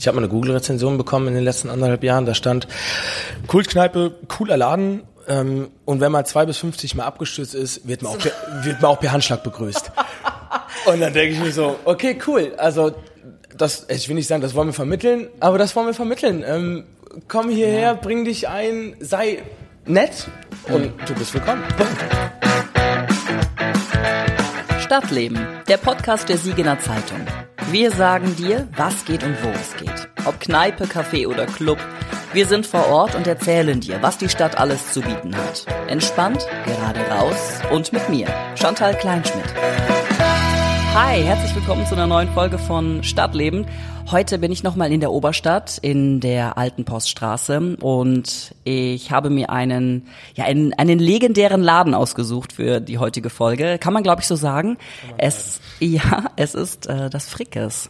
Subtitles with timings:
[0.00, 2.24] Ich habe mal eine Google-Rezension bekommen in den letzten anderthalb Jahren.
[2.24, 2.66] Da stand
[3.46, 5.02] Kultkneipe, cooler Laden.
[5.28, 8.32] Ähm, und wenn man zwei bis 50 Mal abgestürzt ist, wird man auch per,
[8.64, 9.92] wird man auch per Handschlag begrüßt.
[10.86, 12.54] Und dann denke ich mir so, okay, cool.
[12.56, 12.92] Also
[13.54, 16.42] das, ich will nicht sagen, das wollen wir vermitteln, aber das wollen wir vermitteln.
[16.46, 16.84] Ähm,
[17.28, 19.42] komm hierher, bring dich ein, sei
[19.84, 20.28] nett
[20.68, 21.62] und du bist willkommen.
[24.80, 27.20] Stadtleben, der Podcast der Siegener Zeitung.
[27.68, 30.08] Wir sagen dir, was geht und wo es geht.
[30.24, 31.78] Ob Kneipe, Café oder Club.
[32.32, 35.66] Wir sind vor Ort und erzählen dir, was die Stadt alles zu bieten hat.
[35.88, 39.54] Entspannt, gerade raus und mit mir, Chantal Kleinschmidt.
[40.92, 43.64] Hi, herzlich willkommen zu einer neuen Folge von Stadtleben.
[44.10, 49.50] Heute bin ich nochmal in der Oberstadt, in der alten Poststraße und ich habe mir
[49.50, 53.78] einen, ja, einen, einen legendären Laden ausgesucht für die heutige Folge.
[53.78, 54.78] Kann man, glaube ich, so sagen.
[55.16, 57.88] Es, ja, es ist äh, das Frickes.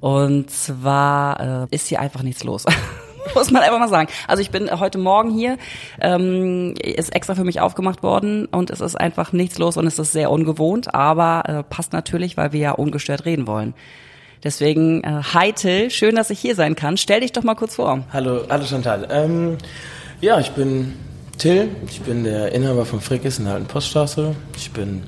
[0.00, 2.64] Und zwar äh, ist hier einfach nichts los.
[3.34, 4.08] muss man einfach mal sagen.
[4.26, 5.58] Also ich bin heute Morgen hier,
[6.00, 9.98] ähm, ist extra für mich aufgemacht worden und es ist einfach nichts los und es
[9.98, 13.74] ist sehr ungewohnt, aber äh, passt natürlich, weil wir ja ungestört reden wollen.
[14.44, 16.96] Deswegen, äh, hi Till, schön, dass ich hier sein kann.
[16.96, 18.04] Stell dich doch mal kurz vor.
[18.12, 19.06] Hallo, hallo Chantal.
[19.10, 19.56] Ähm,
[20.20, 20.94] ja, ich bin
[21.38, 24.34] Till, ich bin der Inhaber von Frickes in der alten Poststraße.
[24.56, 25.04] Ich bin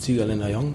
[0.00, 0.74] Siegerländer Jung,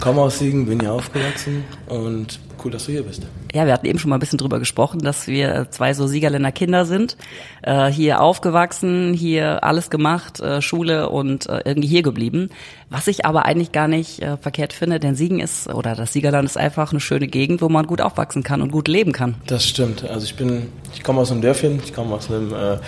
[0.00, 3.22] komme aus Siegen, bin hier aufgewachsen und cool, dass du hier bist.
[3.54, 6.50] Ja, wir hatten eben schon mal ein bisschen drüber gesprochen, dass wir zwei so Siegerländer
[6.50, 7.16] Kinder sind.
[7.62, 12.50] Äh, hier aufgewachsen, hier alles gemacht, äh, Schule und äh, irgendwie hier geblieben.
[12.90, 16.48] Was ich aber eigentlich gar nicht äh, verkehrt finde, denn Siegen ist, oder das Siegerland
[16.48, 19.36] ist einfach eine schöne Gegend, wo man gut aufwachsen kann und gut leben kann.
[19.46, 20.08] Das stimmt.
[20.08, 22.78] Also ich bin, ich komme aus einem Dörfchen, ich komme aus einem äh,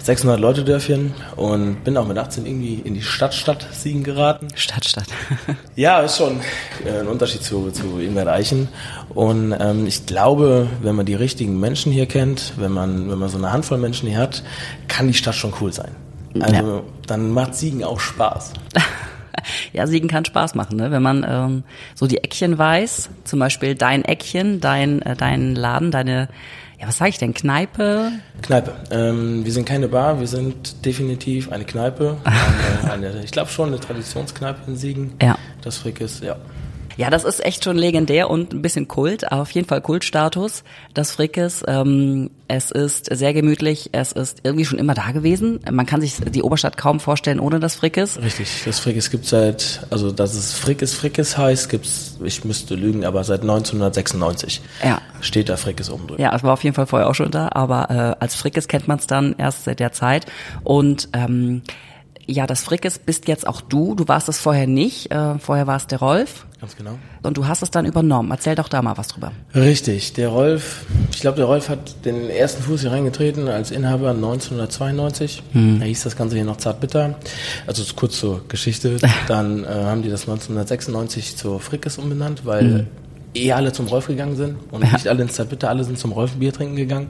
[0.00, 4.48] 600 Leute Dörfchen und bin auch mit 18 irgendwie in die Stadtstadt Siegen geraten.
[4.54, 5.06] Stadtstadt.
[5.76, 6.40] ja, ist schon
[6.84, 8.68] äh, ein Unterschied zu, zu Ingwer Eichen.
[9.14, 13.28] Und ähm, ich glaube, wenn man die richtigen Menschen hier kennt, wenn man, wenn man
[13.28, 14.42] so eine Handvoll Menschen hier hat,
[14.88, 15.92] kann die Stadt schon cool sein.
[16.40, 16.82] Also ja.
[17.06, 18.54] dann macht Siegen auch Spaß.
[19.72, 20.90] ja, Siegen kann Spaß machen, ne?
[20.90, 21.64] wenn man ähm,
[21.94, 26.28] so die Eckchen weiß, zum Beispiel dein Eckchen, dein, äh, dein Laden, deine,
[26.80, 28.10] ja, was sage ich denn, Kneipe?
[28.42, 28.74] Kneipe.
[28.90, 32.16] Ähm, wir sind keine Bar, wir sind definitiv eine Kneipe.
[32.82, 35.12] eine, eine, ich glaube schon eine Traditionskneipe in Siegen.
[35.22, 35.38] Ja.
[35.62, 36.36] Das Frick ist, ja.
[36.96, 41.12] Ja, das ist echt schon legendär und ein bisschen Kult, auf jeden Fall Kultstatus, das
[41.12, 41.62] Frickes.
[41.66, 45.60] Ähm, es ist sehr gemütlich, es ist irgendwie schon immer da gewesen.
[45.70, 48.20] Man kann sich die Oberstadt kaum vorstellen ohne das Frickes.
[48.20, 53.04] Richtig, das Frickes gibt seit, also dass es Frickes Frickes heißt, gibt's, ich müsste lügen,
[53.04, 55.00] aber seit 1996 ja.
[55.20, 56.20] steht da Frickes oben drin.
[56.20, 58.86] Ja, es war auf jeden Fall vorher auch schon da, aber äh, als Frickes kennt
[58.88, 60.26] man es dann erst seit der Zeit.
[60.62, 61.62] Und ähm,
[62.26, 63.94] ja, das Frickes bist jetzt auch du.
[63.94, 65.10] Du warst es vorher nicht.
[65.10, 66.46] Äh, vorher war es der Rolf.
[66.60, 66.98] Ganz genau.
[67.22, 68.30] Und du hast es dann übernommen.
[68.30, 69.32] Erzähl doch da mal was drüber.
[69.54, 70.14] Richtig.
[70.14, 75.42] Der Rolf, ich glaube, der Rolf hat den ersten Fuß hier reingetreten als Inhaber 1992.
[75.52, 75.80] Hm.
[75.80, 77.16] Da hieß das Ganze hier noch Zartbitter.
[77.66, 78.96] Also kurz zur Geschichte.
[79.28, 82.86] Dann äh, haben die das 1996 zur Frickes umbenannt, weil hm.
[83.34, 84.92] eh alle zum Rolf gegangen sind und ja.
[84.92, 87.08] nicht alle ins Zartbitter, alle sind zum Rolf Bier trinken gegangen.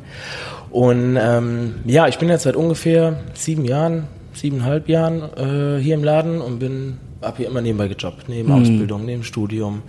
[0.70, 6.04] Und ähm, ja, ich bin jetzt seit ungefähr sieben Jahren siebeneinhalb Jahren äh, hier im
[6.04, 8.62] Laden und bin habe hier immer nebenbei gejobbt, neben mhm.
[8.62, 9.82] Ausbildung, neben Studium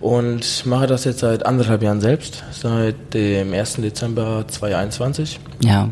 [0.00, 3.74] und mache das jetzt seit anderthalb Jahren selbst, seit dem 1.
[3.74, 5.40] Dezember 2021.
[5.64, 5.90] Ja.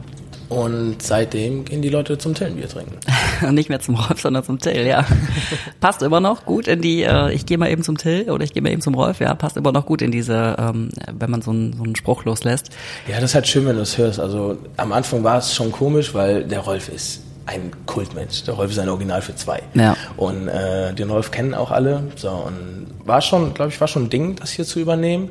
[0.49, 2.97] Und seitdem gehen die Leute zum Tillenbier trinken.
[3.55, 5.07] Nicht mehr zum Rolf, sondern zum Till, ja.
[5.81, 8.53] passt immer noch gut in die, äh, ich gehe mal eben zum Till oder ich
[8.53, 11.41] gehe mal eben zum Rolf, ja, passt immer noch gut in diese, ähm, wenn man
[11.41, 12.71] so einen, so einen Spruch loslässt.
[13.07, 14.19] Ja, das ist halt schön, wenn du es hörst.
[14.19, 18.45] Also am Anfang war es schon komisch, weil der Rolf ist ein Kultmensch.
[18.45, 19.63] Der Rolf ist ein Original für zwei.
[19.75, 19.97] Ja.
[20.17, 22.05] Und äh, den Rolf kennen auch alle.
[22.17, 25.31] So und war schon, glaube ich, war schon ein Ding, das hier zu übernehmen.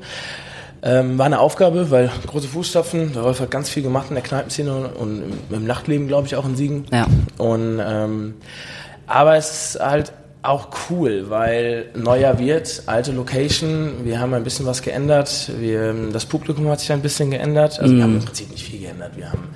[0.81, 4.23] Ähm, war eine Aufgabe, weil große Fußstapfen, der Rolf hat ganz viel gemacht in der
[4.23, 6.85] Kneipenszene und im, im Nachtleben, glaube ich, auch in Siegen.
[6.91, 7.05] Ja.
[7.37, 8.35] Und ähm,
[9.07, 14.65] aber es ist halt auch cool, weil neuer wird, alte Location, wir haben ein bisschen
[14.65, 17.97] was geändert, wir, das Publikum hat sich ein bisschen geändert, also mm.
[17.97, 19.49] wir haben im Prinzip nicht viel geändert, wir haben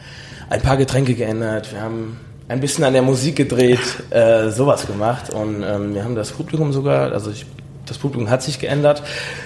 [0.49, 2.17] ein paar Getränke geändert, wir haben
[2.47, 3.79] ein bisschen an der Musik gedreht,
[4.09, 5.29] äh, sowas gemacht.
[5.31, 7.45] Und ähm, wir haben das Publikum sogar, also ich,
[7.85, 9.03] das Publikum hat sich geändert,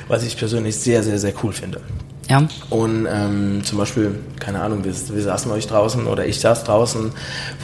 [0.08, 1.82] was ich persönlich sehr, sehr, sehr cool finde.
[2.30, 2.46] Ja.
[2.70, 7.12] Und ähm, zum Beispiel, keine Ahnung, wir, wir saßen euch draußen oder ich saß draußen,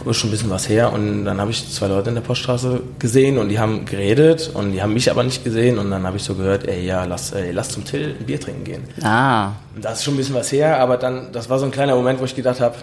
[0.05, 2.79] ist schon ein bisschen was her und dann habe ich zwei Leute in der Poststraße
[2.97, 6.15] gesehen und die haben geredet und die haben mich aber nicht gesehen und dann habe
[6.15, 8.83] ich so gehört, ey ja, lass, ey, lass zum Till ein Bier trinken gehen.
[9.01, 9.51] Ah.
[9.75, 11.95] Und das ist schon ein bisschen was her, aber dann, das war so ein kleiner
[11.95, 12.75] Moment, wo ich gedacht habe,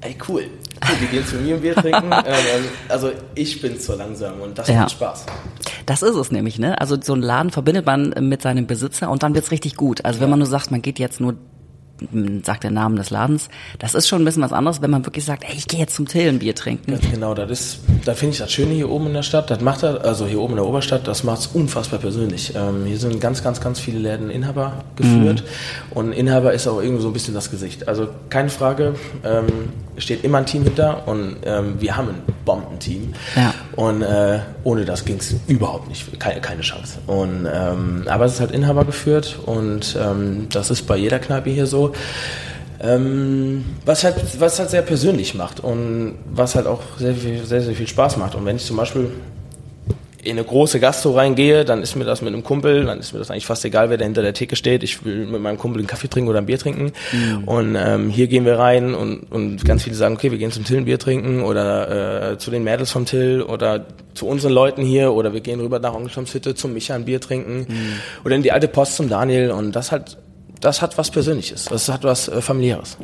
[0.00, 0.44] ey cool,
[0.88, 2.12] cool die gehen zu mir ein Bier trinken.
[2.12, 4.80] Ähm, also ich bin zu langsam und das ja.
[4.80, 5.26] macht Spaß.
[5.86, 6.80] Das ist es nämlich, ne?
[6.80, 10.04] Also so einen Laden verbindet man mit seinem Besitzer und dann wird's richtig gut.
[10.04, 11.36] Also wenn man nur sagt, man geht jetzt nur
[12.44, 13.48] sagt der Name des Ladens.
[13.78, 15.94] Das ist schon ein bisschen was anderes, wenn man wirklich sagt, ey, ich gehe jetzt
[15.94, 16.92] zum Till ein Bier trinken.
[16.92, 19.50] Ganz genau, das ist, da finde ich das Schöne hier oben in der Stadt.
[19.50, 22.52] Das macht er, also hier oben in der Oberstadt, das macht es unfassbar persönlich.
[22.54, 25.96] Ähm, hier sind ganz, ganz, ganz viele Läden Inhaber geführt mhm.
[25.96, 27.88] und Inhaber ist auch irgendwie so ein bisschen das Gesicht.
[27.88, 28.94] Also keine Frage,
[29.24, 29.46] ähm,
[29.98, 33.14] steht immer ein Team hinter und ähm, wir haben ein Bombenteam.
[33.34, 33.54] Ja.
[33.76, 36.98] Und äh, ohne das ging es überhaupt nicht, keine, keine Chance.
[37.06, 41.50] Und ähm, aber es ist halt Inhaber geführt und ähm, das ist bei jeder Kneipe
[41.50, 41.85] hier so.
[42.78, 47.74] Ähm, was, halt, was halt sehr persönlich macht und was halt auch sehr, sehr, sehr
[47.74, 48.34] viel Spaß macht.
[48.34, 49.10] Und wenn ich zum Beispiel
[50.26, 53.20] in eine große Gastro reingehe, dann ist mir das mit einem Kumpel, dann ist mir
[53.20, 54.82] das eigentlich fast egal, wer da hinter der Theke steht.
[54.82, 56.92] Ich will mit meinem Kumpel einen Kaffee trinken oder ein Bier trinken.
[57.12, 57.44] Mhm.
[57.44, 60.64] Und ähm, hier gehen wir rein und, und ganz viele sagen, okay, wir gehen zum
[60.64, 64.82] Till ein Bier trinken oder äh, zu den Mädels vom Till oder zu unseren Leuten
[64.82, 67.92] hier oder wir gehen rüber nach Onkelstoms Hütte zum Micha ein Bier trinken mhm.
[68.24, 70.18] oder in die alte Post zum Daniel und das halt
[70.60, 72.96] das hat was Persönliches, das hat was äh, Familiäres.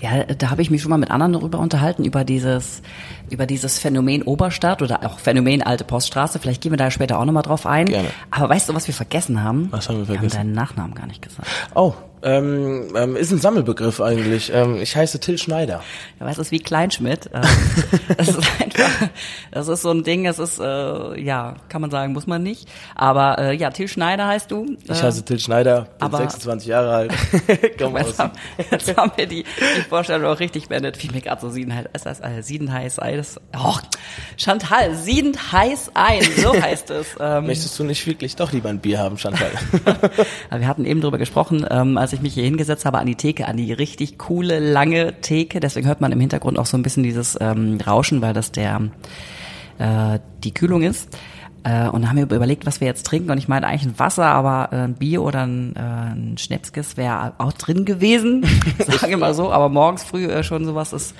[0.00, 2.82] Ja, da habe ich mich schon mal mit anderen darüber unterhalten, über dieses,
[3.30, 6.38] über dieses Phänomen Oberstadt oder auch Phänomen Alte Poststraße.
[6.38, 7.86] Vielleicht gehen wir da später auch nochmal drauf ein.
[7.86, 8.08] Gerne.
[8.30, 9.68] Aber weißt du, was wir vergessen haben?
[9.70, 10.32] Was haben wir vergessen?
[10.32, 11.48] Wir haben deinen Nachnamen gar nicht gesagt.
[11.74, 14.52] Oh, ähm, ähm, ist ein Sammelbegriff eigentlich.
[14.52, 15.82] Ähm, ich heiße Till Schneider.
[16.18, 17.30] Ja, weißt du, ist wie Kleinschmidt.
[17.32, 17.42] Ähm,
[18.16, 19.08] das ist einfach,
[19.50, 22.68] das ist so ein Ding, das ist, äh, ja, kann man sagen, muss man nicht.
[22.94, 24.66] Aber äh, ja, Till Schneider heißt du.
[24.66, 27.12] Äh, ich heiße Till Schneider, bin aber, 26 Jahre alt.
[27.78, 28.32] Komm jetzt, haben,
[28.70, 29.44] jetzt haben wir die,
[29.78, 33.76] die Vorstellung auch richtig beendet, wie mir gerade so Siedenheiß, äh, Siedenheiß Ei, das, oh,
[34.36, 37.16] Chantal, Siedenheiß Ei, so heißt es.
[37.18, 39.50] Ähm, Möchtest du nicht wirklich doch lieber ein Bier haben, Chantal?
[40.50, 43.14] wir hatten eben drüber gesprochen, ähm, als als ich mich hier hingesetzt habe an die
[43.14, 45.60] Theke, an die richtig coole, lange Theke.
[45.60, 48.88] Deswegen hört man im Hintergrund auch so ein bisschen dieses ähm, Rauschen, weil das der
[49.78, 51.16] äh, die Kühlung ist.
[51.62, 53.30] Äh, und haben wir überlegt, was wir jetzt trinken.
[53.30, 56.96] Und ich meinte eigentlich ein Wasser, aber äh, ein Bier oder ein, äh, ein Schnäpskes
[56.96, 58.44] wäre auch drin gewesen.
[58.88, 59.52] Sage mal so.
[59.52, 61.14] Aber morgens früh äh, schon sowas ist.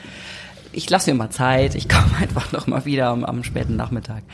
[0.72, 1.76] Ich lasse mir mal Zeit.
[1.76, 4.24] Ich komme einfach noch mal wieder am, am späten Nachmittag.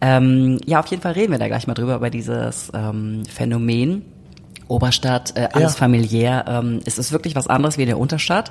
[0.00, 4.04] Ähm, ja, auf jeden Fall reden wir da gleich mal drüber, über dieses ähm, Phänomen
[4.70, 5.78] Oberstadt, äh, alles ja.
[5.78, 6.44] familiär.
[6.48, 8.50] Ähm, es ist wirklich was anderes wie in der Unterstadt.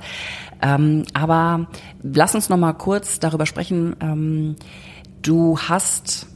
[0.61, 1.67] Ähm, aber
[2.03, 3.95] lass uns noch mal kurz darüber sprechen.
[4.01, 4.55] Ähm,
[5.21, 6.27] du hast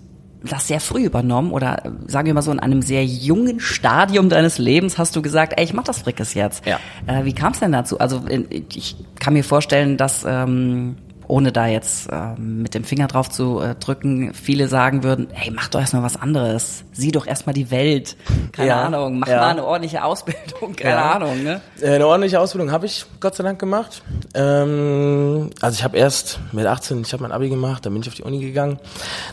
[0.43, 4.57] das sehr früh übernommen oder sagen wir mal so in einem sehr jungen Stadium deines
[4.57, 6.65] Lebens hast du gesagt, ey, ich mach das Frickes jetzt.
[6.65, 6.79] Ja.
[7.07, 7.99] Äh, wie kam es denn dazu?
[7.99, 10.97] Also ich kann mir vorstellen, dass ähm,
[11.27, 15.51] ohne da jetzt äh, mit dem Finger drauf zu äh, drücken, viele sagen würden, hey,
[15.51, 16.83] mach doch erstmal was anderes.
[16.91, 18.15] Sieh doch erstmal die Welt.
[18.51, 19.39] Keine ja, Ahnung, mach ja.
[19.39, 21.11] mal eine ordentliche Ausbildung, keine ja.
[21.13, 21.43] Ahnung.
[21.43, 21.61] Ne?
[21.81, 24.03] Äh, eine ordentliche Ausbildung habe ich Gott sei Dank gemacht.
[24.33, 28.07] Ähm, also ich habe erst mit 18, ich habe mein Abi gemacht, dann bin ich
[28.07, 28.79] auf die Uni gegangen.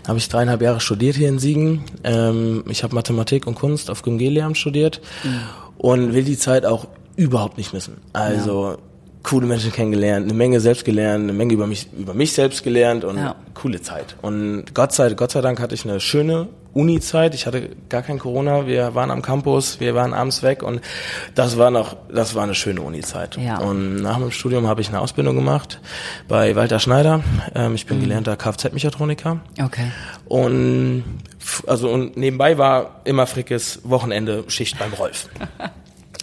[0.02, 1.84] Dann habe ich dreieinhalb Jahre studiert hier in Siegen.
[2.04, 5.40] Ähm, ich habe Mathematik und Kunst auf Gymnasium studiert mhm.
[5.78, 7.98] und will die Zeit auch überhaupt nicht missen.
[8.12, 8.78] Also
[9.22, 13.04] coole Menschen kennengelernt, eine Menge selbst gelernt, eine Menge über mich, über mich selbst gelernt
[13.04, 13.34] und ja.
[13.54, 14.16] coole Zeit.
[14.22, 17.34] Und Gott sei, Gott sei Dank hatte ich eine schöne Uni-Zeit.
[17.34, 18.66] Ich hatte gar kein Corona.
[18.66, 20.80] Wir waren am Campus, wir waren abends weg und
[21.34, 23.36] das war noch, das war eine schöne Uni-Zeit.
[23.36, 23.58] Ja.
[23.58, 25.80] Und nach meinem Studium habe ich eine Ausbildung gemacht
[26.28, 27.22] bei Walter Schneider.
[27.54, 28.02] Ähm, ich bin mhm.
[28.02, 29.40] gelernter Kfz-Mechatroniker.
[29.60, 29.90] Okay.
[30.26, 31.04] Und
[31.66, 35.28] also und nebenbei war immer Frickes Wochenende Schicht beim Rolf.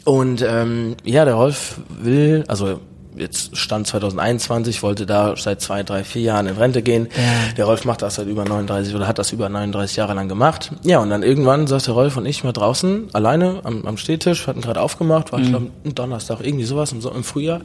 [0.08, 2.80] Und ähm, ja, der Rolf will, also
[3.18, 7.10] jetzt stand 2021, wollte da seit zwei, drei, vier Jahren in Rente gehen.
[7.14, 7.54] Ja.
[7.58, 10.72] Der Rolf macht das seit über 39 oder hat das über 39 Jahre lang gemacht.
[10.84, 14.48] Ja, und dann irgendwann saß der Rolf und ich mal draußen, alleine am, am Stehtisch,
[14.48, 15.44] hatten gerade aufgemacht, war mhm.
[15.44, 17.60] ich glaube ein Donnerstag, irgendwie sowas im, im Frühjahr.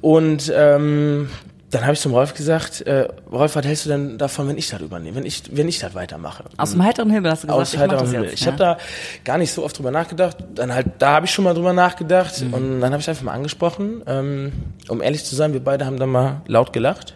[0.00, 1.28] Und ähm,
[1.70, 4.70] dann habe ich zum Rolf gesagt, äh, Rolf, was hältst du denn davon, wenn ich
[4.70, 6.44] das übernehme, wenn ich, wenn ich das weitermache?
[6.56, 8.24] Aus dem heiteren Himmel hast du gesagt, Aus ich heiterem Himmel.
[8.24, 8.46] Jetzt, ich ja?
[8.46, 8.78] habe da
[9.24, 10.36] gar nicht so oft drüber nachgedacht.
[10.54, 12.54] Dann halt, da habe ich schon mal drüber nachgedacht mhm.
[12.54, 14.02] und dann habe ich einfach mal angesprochen.
[14.06, 14.52] Ähm,
[14.88, 17.14] um ehrlich zu sein, wir beide haben dann mal laut gelacht,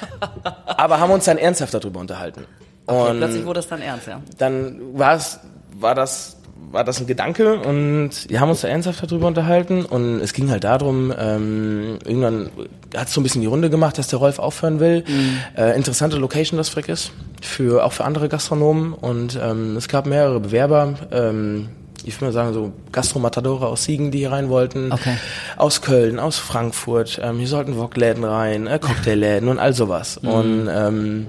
[0.66, 2.46] aber haben uns dann ernsthaft darüber unterhalten.
[2.86, 4.22] Okay, und plötzlich wurde es dann ernst, ja.
[4.38, 5.38] Dann war es,
[5.76, 6.39] war das
[6.72, 10.50] war das ein Gedanke und wir haben uns da ernsthaft darüber unterhalten und es ging
[10.50, 12.50] halt darum, ähm, irgendwann
[12.96, 15.04] hat es so ein bisschen die Runde gemacht, dass der Rolf aufhören will.
[15.06, 15.38] Mhm.
[15.56, 17.12] Äh, interessante Location das Frick ist,
[17.42, 21.70] für, auch für andere Gastronomen und ähm, es gab mehrere Bewerber, ähm,
[22.04, 25.16] ich würde mal sagen, so Gastromatadore aus Siegen, die hier rein wollten, okay.
[25.56, 30.20] aus Köln, aus Frankfurt, ähm, hier sollten Wokläden rein, äh, Cocktailläden und all sowas.
[30.22, 30.28] Mhm.
[30.28, 31.26] Und ähm,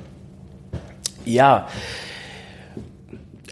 [1.26, 1.68] ja,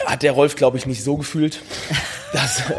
[0.05, 1.59] hat der Rolf, glaube ich, nicht so gefühlt,
[2.33, 2.73] dass äh,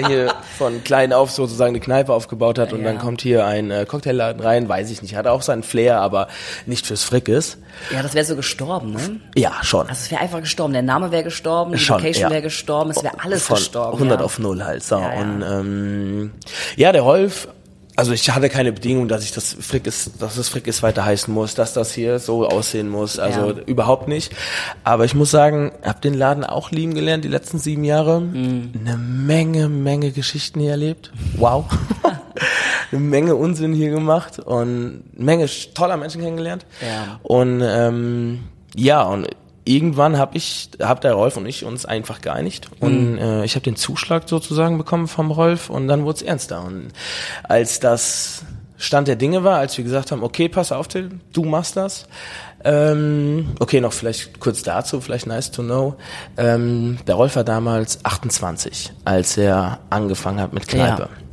[0.00, 2.86] er hier von klein auf sozusagen eine Kneipe aufgebaut hat und Ja.
[2.86, 6.28] dann kommt hier ein äh, Cocktailladen rein, weiß ich nicht, hat auch seinen Flair, aber
[6.66, 7.58] nicht fürs Frickes.
[7.92, 9.20] Ja, das wäre so gestorben, ne?
[9.34, 9.88] Ja, schon.
[9.88, 10.72] Also es wäre einfach gestorben.
[10.72, 12.30] Der Name wäre gestorben, die Schon, Location ja.
[12.30, 13.94] wäre gestorben, es wäre alles Von gestorben.
[13.94, 14.24] 100 ja.
[14.24, 14.82] auf 0 halt.
[14.82, 14.96] So.
[14.96, 16.32] Und ähm,
[16.76, 17.48] ja, der Rolf,
[17.96, 21.04] also ich hatte keine Bedingung, dass ich das Frick ist, dass das Frick ist weiter
[21.04, 23.18] heißen muss, dass das hier so aussehen muss.
[23.18, 23.62] Also Ja.
[23.66, 24.32] überhaupt nicht.
[24.84, 28.20] Aber ich muss sagen, habe den Laden auch lieben gelernt die letzten sieben Jahre.
[28.20, 28.72] Mhm.
[28.78, 31.10] Eine Menge, Menge Geschichten hier erlebt.
[31.36, 31.64] Wow.
[32.92, 36.66] eine Menge Unsinn hier gemacht und eine Menge toller Menschen kennengelernt.
[36.80, 37.18] Ja.
[37.22, 38.40] Und ähm,
[38.74, 39.26] ja, und
[39.66, 43.64] irgendwann habe ich, hab der Rolf und ich uns einfach geeinigt und äh, ich habe
[43.64, 46.64] den Zuschlag sozusagen bekommen vom Rolf und dann wurde es ernster.
[46.64, 46.88] Und
[47.42, 48.44] als das
[48.78, 52.06] Stand der Dinge war, als wir gesagt haben, okay, pass auf, Till, du machst das.
[52.64, 55.96] Ähm, okay, noch vielleicht kurz dazu, vielleicht nice to know.
[56.36, 61.02] Ähm, der Rolf war damals 28, als er angefangen hat mit Kneipe.
[61.02, 61.25] Ja.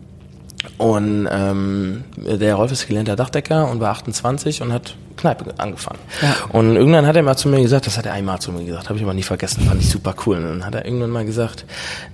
[0.78, 6.00] Und ähm, der Rolf ist gelernter Dachdecker und war 28 und hat Kneipe angefangen.
[6.22, 6.36] Ja.
[6.50, 8.90] Und irgendwann hat er mal zu mir gesagt, das hat er einmal zu mir gesagt,
[8.90, 10.38] habe ich aber nie vergessen, fand ich super cool.
[10.38, 11.66] Und dann hat er irgendwann mal gesagt,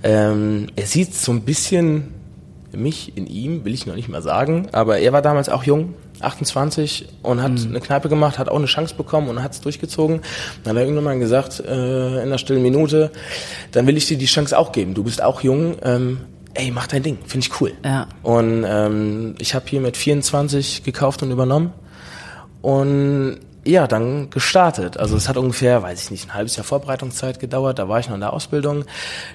[0.03, 2.13] ähm, er sieht so ein bisschen
[2.71, 5.95] mich in ihm, will ich noch nicht mal sagen, aber er war damals auch jung,
[6.19, 10.21] 28 und hat eine Kneipe gemacht, hat auch eine Chance bekommen und hat es durchgezogen.
[10.63, 13.11] Dann hat er irgendwann mal gesagt, äh, in einer stillen Minute,
[13.71, 14.93] dann will ich dir die Chance auch geben.
[14.93, 16.19] Du bist auch jung, ähm,
[16.59, 17.73] ey, mach dein Ding, finde ich cool.
[17.83, 18.07] Ja.
[18.21, 21.73] Und ähm, ich habe hier mit 24 gekauft und übernommen
[22.61, 24.97] und ja, dann gestartet.
[24.97, 27.77] Also es hat ungefähr, weiß ich nicht, ein halbes Jahr Vorbereitungszeit gedauert.
[27.77, 28.85] Da war ich noch in der Ausbildung.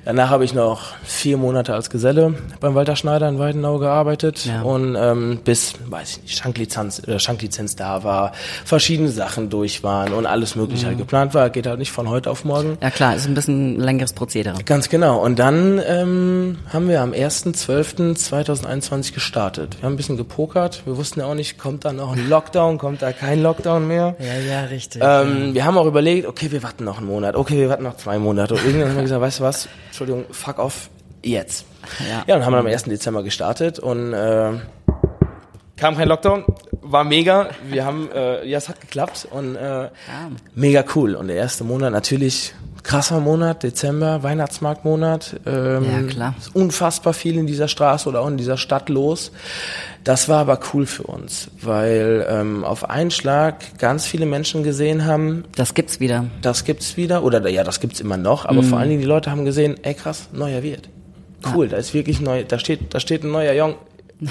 [0.05, 4.47] Danach habe ich noch vier Monate als Geselle beim Walter Schneider in Weidenau gearbeitet.
[4.47, 4.63] Ja.
[4.63, 8.33] Und ähm, bis, weiß ich nicht, Schanklizenz, äh, Schanklizenz da war,
[8.65, 11.51] verschiedene Sachen durch waren und alles mögliche halt geplant war.
[11.51, 12.79] Geht halt nicht von heute auf morgen.
[12.81, 14.65] Ja klar, ist ein bisschen ein längeres Prozedere.
[14.65, 15.23] Ganz genau.
[15.23, 19.77] Und dann ähm, haben wir am 1.12.2021 gestartet.
[19.79, 20.83] Wir haben ein bisschen gepokert.
[20.87, 24.14] Wir wussten ja auch nicht, kommt da noch ein Lockdown, kommt da kein Lockdown mehr.
[24.19, 25.03] Ja, ja, richtig.
[25.05, 27.97] Ähm, wir haben auch überlegt, okay, wir warten noch einen Monat, okay, wir warten noch
[27.97, 28.55] zwei Monate.
[28.55, 30.91] Und irgendwann haben wir gesagt, weißt du was, Entschuldigung, fuck off,
[31.23, 31.67] jetzt.
[32.09, 32.25] Ja.
[32.27, 32.85] Ja, und haben wir am 1.
[32.85, 34.53] Dezember gestartet und äh,
[35.77, 36.45] kam kein Lockdown,
[36.83, 37.51] war mega.
[37.69, 39.89] Wir haben, äh, ja, es hat geklappt und äh,
[40.55, 41.15] mega cool.
[41.15, 45.41] Und der erste Monat natürlich krasser Monat, Dezember, Weihnachtsmarktmonat.
[45.47, 46.35] Ähm, Ja, klar.
[46.39, 49.33] ist Unfassbar viel in dieser Straße oder auch in dieser Stadt los.
[50.05, 55.07] Das war aber cool für uns, weil ähm, auf einen Schlag ganz viele Menschen gesehen
[55.07, 56.27] haben, Das gibt's wieder.
[56.43, 59.31] das gibt's wieder oder ja, das gibt's immer noch, aber vor allen Dingen die Leute
[59.31, 60.89] haben gesehen, ey krass, neuer Wirt.
[61.55, 63.77] Cool, da ist wirklich neu, da steht, da steht ein neuer Jong,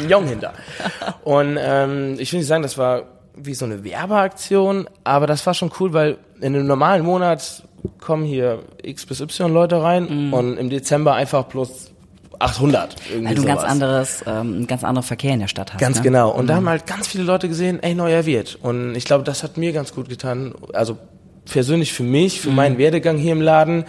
[0.07, 0.53] Jong hinter.
[1.24, 3.03] Und ähm, ich will nicht sagen, das war
[3.36, 7.63] wie so eine Werbeaktion, aber das war schon cool, weil in einem normalen Monat
[8.00, 11.92] kommen hier X bis Y Leute rein und im Dezember einfach plus
[12.40, 12.96] 800.
[13.10, 15.80] Irgendwie Weil du ein ganz anderes, ähm, ein ganz anderer Verkehr in der Stadt hast.
[15.80, 16.04] Ganz ne?
[16.04, 16.32] genau.
[16.32, 18.58] Und da haben halt ganz viele Leute gesehen, ey, neuer Wirt.
[18.62, 20.54] Und ich glaube, das hat mir ganz gut getan.
[20.74, 20.98] Also
[21.46, 22.42] persönlich für mich, Mhm.
[22.42, 23.86] für meinen Werdegang hier im Laden.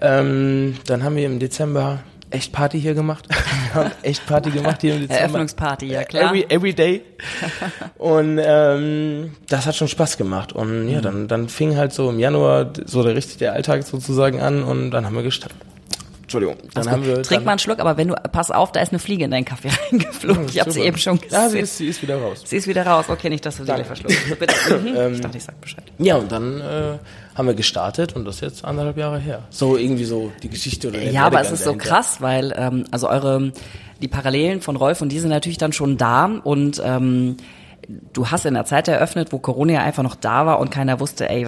[0.00, 3.26] Ähm, dann haben wir im Dezember echt Party hier gemacht.
[3.28, 5.20] Wir haben echt Party gemacht hier im Dezember.
[5.22, 6.30] Eröffnungsparty, ja klar.
[6.30, 7.02] Every, every day.
[7.98, 10.52] Und ähm, das hat schon Spaß gemacht.
[10.52, 10.88] Und Mhm.
[10.90, 14.62] ja, dann, dann fing halt so im Januar so der richtig der Alltag sozusagen an
[14.62, 15.56] und dann haben wir gestartet.
[16.22, 16.56] Entschuldigung.
[16.74, 18.80] Dann Also haben wir Trink dann, mal einen Schluck, aber wenn du, pass auf, da
[18.82, 20.44] ist eine Fliege in deinen Kaffee reingeflogen.
[20.50, 21.32] Ich habe sie eben schon gesehen.
[21.32, 22.42] Ja, sie ist, sie ist wieder raus.
[22.44, 23.06] Sie ist wieder raus.
[23.08, 24.38] Okay, nicht, dass du sie gleich verschluckst.
[24.38, 24.54] Bitte.
[24.78, 25.14] Mhm.
[25.14, 25.84] ich dachte, ich sag Bescheid.
[25.98, 26.98] Ja, und dann äh,
[27.38, 29.42] haben wir gestartet und das ist jetzt anderthalb Jahre her.
[29.50, 31.88] So irgendwie so die Geschichte oder der Ja, aber es ist so dahinter.
[31.88, 33.52] krass, weil ähm, also eure
[34.02, 37.36] die Parallelen von Rolf und die sind natürlich dann schon da und ähm,
[38.12, 41.00] du hast in der Zeit eröffnet, wo Corona ja einfach noch da war und keiner
[41.00, 41.46] wusste, ey,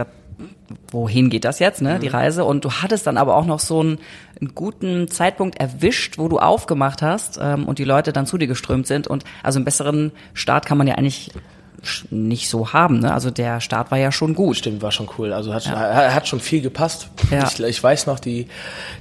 [0.92, 2.14] wohin geht das jetzt, ne, die Mhm.
[2.14, 3.98] Reise und du hattest dann aber auch noch so einen,
[4.40, 8.46] einen guten Zeitpunkt erwischt, wo du aufgemacht hast ähm, und die Leute dann zu dir
[8.46, 11.30] geströmt sind und also einen besseren Start kann man ja eigentlich
[12.10, 13.12] nicht so haben, ne?
[13.12, 14.56] Also der Start war ja schon gut.
[14.56, 15.32] Stimmt, war schon cool.
[15.32, 17.08] Also hat, schon, hat schon viel gepasst.
[17.30, 17.48] Ja.
[17.48, 18.48] Ich, ich weiß noch, die,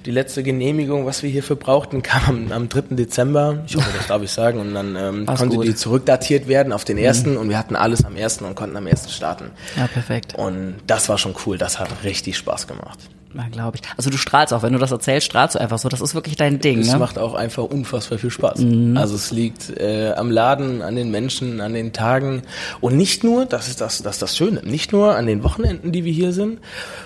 [0.05, 2.95] die letzte Genehmigung, was wir hierfür brauchten, kam am, am 3.
[2.95, 3.63] Dezember.
[3.67, 4.59] Ich hoffe, das darf ich sagen.
[4.59, 5.65] Und dann ähm, War's konnte gut.
[5.65, 8.87] die zurückdatiert werden auf den ersten und wir hatten alles am ersten und konnten am
[8.87, 9.51] ersten starten.
[9.75, 10.35] Ja, perfekt.
[10.35, 11.57] Und das war schon cool.
[11.57, 12.99] Das hat richtig Spaß gemacht.
[13.33, 13.83] Ja, glaube ich.
[13.95, 15.87] Also du strahlst auch, wenn du das erzählst, strahlst du einfach so.
[15.87, 16.93] Das ist wirklich dein Ding, Es ne?
[16.93, 16.99] Mhm.
[16.99, 18.65] macht auch einfach unfassbar viel Spaß.
[18.95, 22.41] Also es liegt äh, am Laden, an den Menschen, an den Tagen
[22.81, 25.91] und nicht nur, das ist das, das ist das Schöne, nicht nur an den Wochenenden,
[25.91, 26.59] die wir hier sind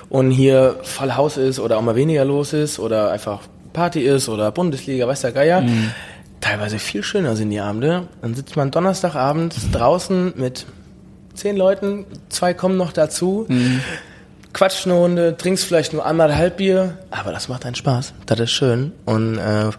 [0.10, 3.42] und hier voll Haus ist oder auch mal weniger los ist oder einfach
[3.74, 5.62] Party ist oder Bundesliga, weiß der Geier.
[5.62, 5.92] Mhm.
[6.40, 8.08] Teilweise viel schöner sind die Abende.
[8.22, 10.66] Dann sitzt man Donnerstagabend draußen mit
[11.34, 13.46] zehn Leuten, zwei kommen noch dazu.
[14.54, 18.14] Quatscht eine Runde, trinkst vielleicht nur einmal halb Bier, aber das macht einen Spaß.
[18.28, 18.92] Das ist schön.
[19.06, 19.72] Und äh,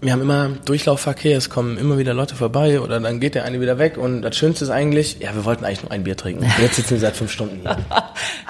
[0.00, 3.60] wir haben immer Durchlaufverkehr, es kommen immer wieder Leute vorbei oder dann geht der eine
[3.60, 6.50] wieder weg und das Schönste ist eigentlich, ja, wir wollten eigentlich nur ein Bier trinken.
[6.60, 7.76] Jetzt sitzen wir seit fünf Stunden hier.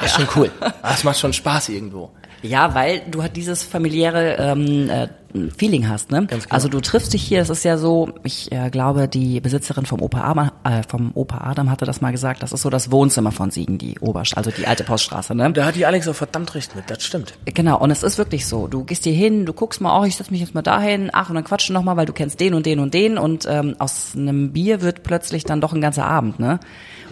[0.00, 0.50] Das ist schon cool.
[0.82, 2.10] Das macht schon Spaß irgendwo.
[2.44, 5.08] Ja, weil du halt dieses familiäre ähm, äh,
[5.56, 6.26] Feeling hast, ne?
[6.26, 6.54] Ganz genau.
[6.54, 10.02] Also du triffst dich hier, es ist ja so, ich äh, glaube, die Besitzerin vom
[10.02, 13.32] Opa Adam, äh, vom Opa Adam hatte das mal gesagt, das ist so das Wohnzimmer
[13.32, 15.52] von Siegen, die Oberst, also die alte Poststraße, ne?
[15.52, 17.34] Da hat die Alex auch verdammt recht mit, das stimmt.
[17.46, 18.68] Genau, und es ist wirklich so.
[18.68, 21.30] Du gehst hier hin, du guckst mal, oh, ich setz mich jetzt mal dahin, ach,
[21.30, 23.74] und dann quatschen noch mal, weil du kennst den und den und den und ähm,
[23.78, 26.60] aus einem Bier wird plötzlich dann doch ein ganzer Abend, ne?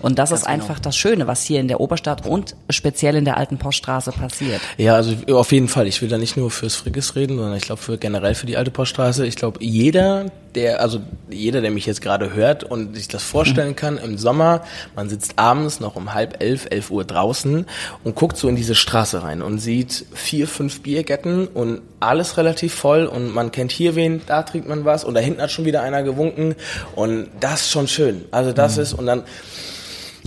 [0.02, 0.52] Und das ist genau.
[0.52, 4.60] einfach das Schöne, was hier in der Oberstadt und speziell in der alten Poststraße passiert.
[4.76, 5.86] Ja, also auf jeden Fall.
[5.86, 8.56] Ich will da nicht nur fürs Frickes reden, sondern ich glaube für generell für die
[8.56, 9.26] alte Poststraße.
[9.26, 13.76] Ich glaube, jeder, der, also jeder, der mich jetzt gerade hört und sich das vorstellen
[13.76, 14.62] kann, im Sommer,
[14.96, 17.66] man sitzt abends noch um halb elf, elf Uhr draußen
[18.04, 22.74] und guckt so in diese Straße rein und sieht vier, fünf Biergärten und alles relativ
[22.74, 25.64] voll und man kennt hier wen, da trinkt man was und da hinten hat schon
[25.64, 26.56] wieder einer gewunken
[26.96, 28.24] und das ist schon schön.
[28.30, 29.22] Also das ist, und dann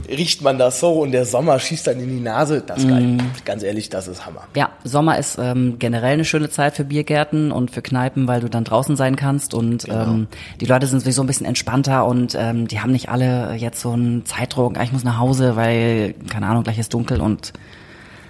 [0.09, 2.63] riecht man das so und der Sommer schießt dann in die Nase.
[2.65, 3.17] Das ist geil.
[3.45, 4.43] Ganz ehrlich, das ist Hammer.
[4.55, 8.49] Ja, Sommer ist ähm, generell eine schöne Zeit für Biergärten und für Kneipen, weil du
[8.49, 10.27] dann draußen sein kannst und ähm,
[10.61, 13.91] die Leute sind sowieso ein bisschen entspannter und ähm, die haben nicht alle jetzt so
[13.91, 17.53] einen Zeitdruck, ah, ich muss nach Hause, weil, keine Ahnung, gleich ist dunkel und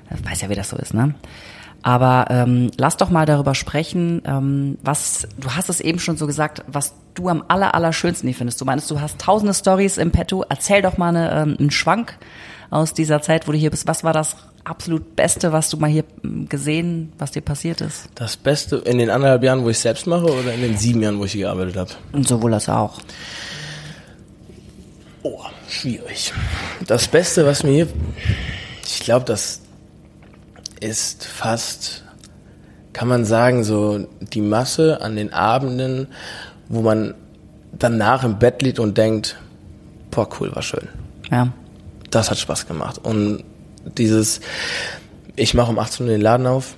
[0.09, 1.15] äh, weiß ja, wie das so ist, ne?
[1.85, 6.25] Aber ähm, lass doch mal darüber sprechen, ähm, was, du hast es eben schon so
[6.25, 8.59] gesagt, was du am aller, allerschönsten hier findest.
[8.59, 10.43] Du meinst, du hast tausende Stories im Petto.
[10.49, 12.17] Erzähl doch mal eine, ähm, einen Schwank
[12.71, 13.87] aus dieser Zeit, wo du hier bist.
[13.87, 18.09] Was war das absolut Beste, was du mal hier ähm, gesehen, was dir passiert ist?
[18.15, 21.19] Das Beste in den anderthalb Jahren, wo ich selbst mache oder in den sieben Jahren,
[21.19, 21.91] wo ich hier gearbeitet habe?
[22.13, 22.99] Und sowohl als auch.
[25.21, 26.33] Oh, schwierig.
[26.87, 27.87] Das Beste, was mir hier,
[28.83, 29.61] ich glaube, das
[30.85, 32.03] ist fast,
[32.93, 36.07] kann man sagen, so die Masse an den Abenden,
[36.69, 37.15] wo man
[37.73, 39.37] danach im Bett liegt und denkt,
[40.11, 40.87] boah, cool, war schön.
[41.31, 41.51] Ja.
[42.11, 42.99] Das hat Spaß gemacht.
[43.03, 43.43] Und
[43.97, 44.41] dieses,
[45.35, 46.75] ich mache um 18 Uhr den Laden auf,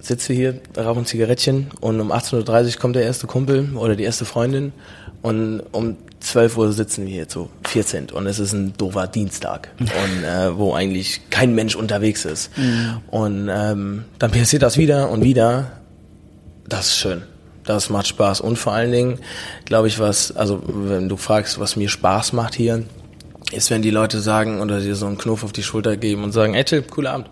[0.00, 4.02] sitze hier, rauche ein Zigarettchen und um 18.30 Uhr kommt der erste Kumpel oder die
[4.02, 4.72] erste Freundin
[5.20, 9.70] und um 12 Uhr sitzen wir hier zu 14 und es ist ein doofer Dienstag
[9.80, 12.50] und äh, wo eigentlich kein Mensch unterwegs ist.
[13.10, 15.72] Und ähm, dann passiert das wieder und wieder.
[16.68, 17.22] Das ist schön.
[17.64, 18.40] Das macht Spaß.
[18.40, 19.18] Und vor allen Dingen,
[19.64, 22.82] glaube ich, was, also wenn du fragst, was mir Spaß macht hier,
[23.52, 26.32] ist, wenn die Leute sagen oder dir so einen Knuff auf die Schulter geben und
[26.32, 27.28] sagen, ey Till, cooler Abend.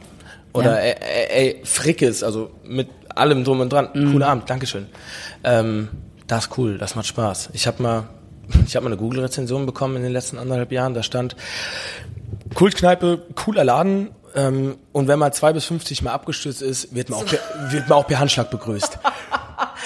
[0.52, 0.76] Oder Ja.
[0.78, 4.86] ey, ey, ey, Frickes, also mit allem drum und dran, cooler Abend, Dankeschön.
[5.44, 5.88] Ähm,
[6.26, 7.50] das ist cool, das macht Spaß.
[7.52, 8.08] Ich habe mal,
[8.66, 11.36] ich habe mal eine Google-Rezension bekommen in den letzten anderthalb Jahren, da stand
[12.54, 14.10] Kultkneipe, cooler Laden.
[14.34, 17.88] Ähm, und wenn man zwei bis 50 Mal abgestürzt ist, wird man auch per, wird
[17.88, 18.98] man auch per Handschlag begrüßt.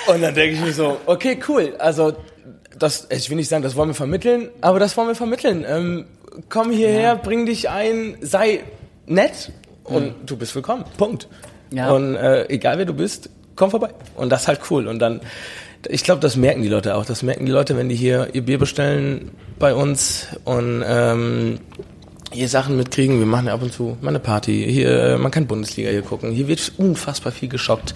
[0.07, 1.75] Und dann denke ich mir so, okay, cool.
[1.79, 2.15] Also
[2.79, 5.65] das, ich will nicht sagen, das wollen wir vermitteln, aber das wollen wir vermitteln.
[5.67, 6.05] Ähm,
[6.49, 8.65] komm hierher, bring dich ein, sei
[9.07, 9.53] nett
[9.85, 10.85] und du bist willkommen.
[10.97, 11.29] Punkt.
[11.71, 11.91] Ja.
[11.91, 13.91] Und äh, egal wer du bist, komm vorbei.
[14.17, 14.87] Und das ist halt cool.
[14.89, 15.21] Und dann,
[15.89, 17.05] ich glaube, das merken die Leute auch.
[17.05, 21.59] Das merken die Leute, wenn die hier ihr Bier bestellen bei uns und ähm,
[22.33, 23.19] hier Sachen mitkriegen.
[23.19, 24.67] Wir machen ja ab und zu mal eine Party.
[24.69, 26.33] Hier, äh, man kann Bundesliga hier gucken.
[26.33, 27.95] Hier wird unfassbar viel geschockt.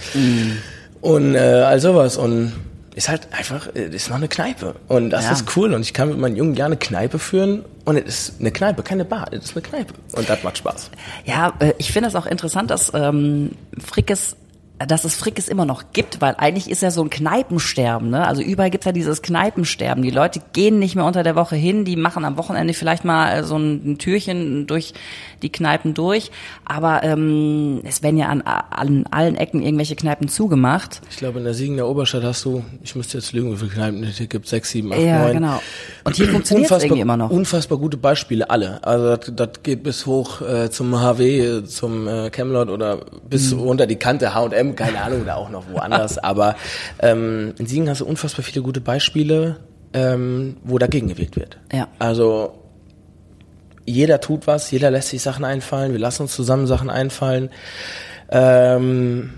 [1.01, 2.17] Und äh, all sowas.
[2.17, 2.53] Und
[2.95, 4.75] ist halt einfach, äh, ist noch eine Kneipe.
[4.89, 5.33] Und das Ja.
[5.33, 5.73] ist cool.
[5.75, 7.65] Und ich kann mit meinen Jungen gerne eine Kneipe führen.
[7.85, 9.27] Und es ist eine Kneipe, keine Bar.
[9.33, 9.95] Es ist eine Kneipe.
[10.13, 10.91] Und das macht Spaß.
[11.25, 14.37] Ja, äh, ich finde es auch interessant, dass ähm, Frickes
[14.87, 18.27] dass es Frickes immer noch gibt, weil eigentlich ist ja so ein Kneipensterben, ne?
[18.27, 20.03] Also überall gibt's ja dieses Kneipensterben.
[20.05, 23.39] Die Leute gehen nicht mehr unter der Woche hin, die machen am Wochenende vielleicht mal
[23.39, 24.95] äh, so ein, ein Türchen durch
[25.43, 26.31] die Kneipen durch,
[26.65, 31.01] aber ähm, es werden ja an, an allen Ecken irgendwelche Kneipen zugemacht.
[31.11, 33.71] Ich glaube, in der Siegen der Oberstadt hast du, ich müsste jetzt lügen, wie viele
[33.71, 35.33] Kneipen es hier gibt, sechs, sieben, acht, Ja, neun.
[35.35, 35.61] genau.
[36.05, 37.31] Und hier funktioniert es irgendwie immer noch.
[37.31, 38.83] Unfassbar gute Beispiele, alle.
[38.85, 43.53] Also das, das geht bis hoch äh, zum HW, äh, zum äh, Camelot oder bis
[43.53, 43.61] Mhm.
[43.61, 46.19] runter die Kante H&M, keine Ahnung, oder auch noch woanders.
[46.19, 46.57] Aber
[47.01, 49.57] ähm, in Siegen hast du unfassbar viele gute Beispiele,
[49.93, 51.59] ähm, wo dagegen gewählt wird.
[51.73, 51.89] Ja.
[51.99, 52.55] Also
[53.85, 57.51] jeder tut was, jeder lässt sich Sachen einfallen, wir lassen uns zusammen Sachen einfallen.
[58.31, 59.31] Ähm,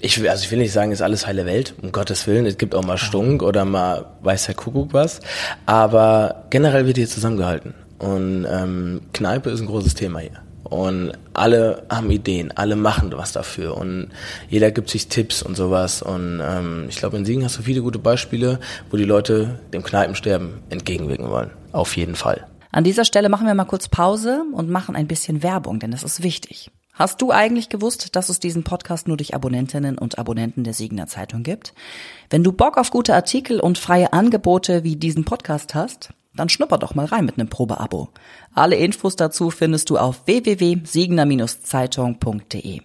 [0.00, 2.46] ich will, also ich will nicht sagen, ist alles heile Welt, um Gottes Willen.
[2.46, 5.20] Es gibt auch mal Stunk oder mal weiß der Kuckuck was.
[5.66, 7.74] Aber generell wird hier zusammengehalten.
[7.98, 10.40] Und ähm, Kneipe ist ein großes Thema hier.
[10.64, 14.10] Und alle haben Ideen, alle machen was dafür und
[14.48, 16.02] jeder gibt sich Tipps und sowas.
[16.02, 18.58] Und ähm, ich glaube, in Siegen hast du viele gute Beispiele,
[18.90, 21.50] wo die Leute dem Kneipensterben entgegenwirken wollen.
[21.72, 22.46] Auf jeden Fall.
[22.70, 26.02] An dieser Stelle machen wir mal kurz Pause und machen ein bisschen Werbung, denn das
[26.02, 26.70] ist wichtig.
[26.92, 31.06] Hast du eigentlich gewusst, dass es diesen Podcast nur durch Abonnentinnen und Abonnenten der Siegener
[31.06, 31.72] Zeitung gibt?
[32.28, 36.78] Wenn du Bock auf gute Artikel und freie Angebote wie diesen Podcast hast, dann schnupper
[36.78, 38.10] doch mal rein mit einem Probeabo.
[38.54, 42.80] Alle Infos dazu findest du auf www.siegener-zeitung.de.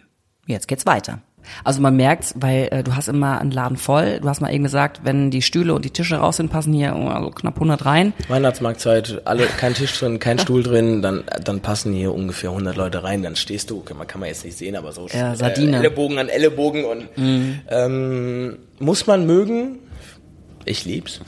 [0.45, 1.21] Jetzt geht's weiter.
[1.63, 4.19] Also man merkt, weil äh, du hast immer einen Laden voll.
[4.21, 6.95] Du hast mal eben gesagt, wenn die Stühle und die Tische raus sind, passen hier
[6.95, 8.13] oh, also knapp 100 rein.
[8.27, 13.03] Weihnachtsmarktzeit, alle, kein Tisch drin, kein Stuhl drin, dann, dann passen hier ungefähr 100 Leute
[13.03, 13.23] rein.
[13.23, 15.77] Dann stehst du, kann man, kann man jetzt nicht sehen, aber so ja, Sardine.
[15.77, 17.59] Äh, Ellenbogen an Ellenbogen und mhm.
[17.69, 19.79] ähm, muss man mögen.
[20.65, 21.19] Ich lieb's.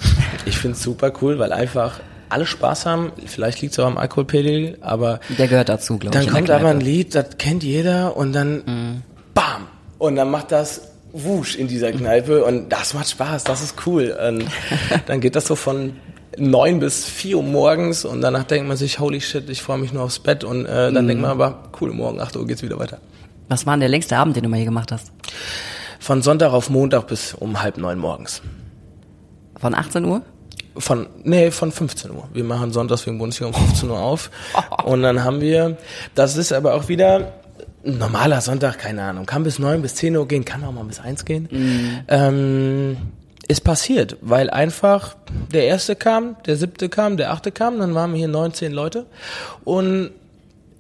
[0.46, 2.00] Ich find's super cool, weil einfach
[2.36, 3.14] alle Spaß haben.
[3.26, 6.26] Vielleicht liegt es auch am Alkoholpegel, aber der gehört dazu, glaube ich.
[6.26, 9.02] Dann kommt aber ein Lied, das kennt jeder und dann mhm.
[9.34, 9.68] bam
[9.98, 14.14] und dann macht das wusch in dieser Kneipe und das macht Spaß, das ist cool.
[14.28, 14.46] Und
[15.06, 15.94] dann geht das so von
[16.38, 19.94] neun bis vier Uhr morgens und danach denkt man sich, holy shit, ich freue mich
[19.94, 21.08] nur aufs Bett und äh, dann mhm.
[21.08, 23.00] denkt man aber, cool, morgen acht Uhr geht's wieder weiter.
[23.48, 25.14] Was war denn der längste Abend, den du mal hier gemacht hast?
[26.02, 28.42] Von Sonntag auf Montag bis um halb neun morgens.
[29.58, 30.22] Von 18 Uhr?
[30.78, 32.28] Von, nee, von 15 Uhr.
[32.34, 34.30] Wir machen sonntags wegen Bundesliga um 15 Uhr auf.
[34.84, 35.78] Und dann haben wir,
[36.16, 37.34] das ist aber auch wieder,
[37.86, 40.84] ein normaler Sonntag, keine Ahnung, kann bis neun, bis zehn Uhr gehen, kann auch mal
[40.84, 41.48] bis eins gehen.
[41.52, 42.00] Mhm.
[42.08, 42.98] Ähm,
[43.48, 45.16] ist passiert, weil einfach
[45.54, 49.06] der erste kam, der siebte kam, der achte kam, dann waren wir hier 19 Leute
[49.64, 50.12] und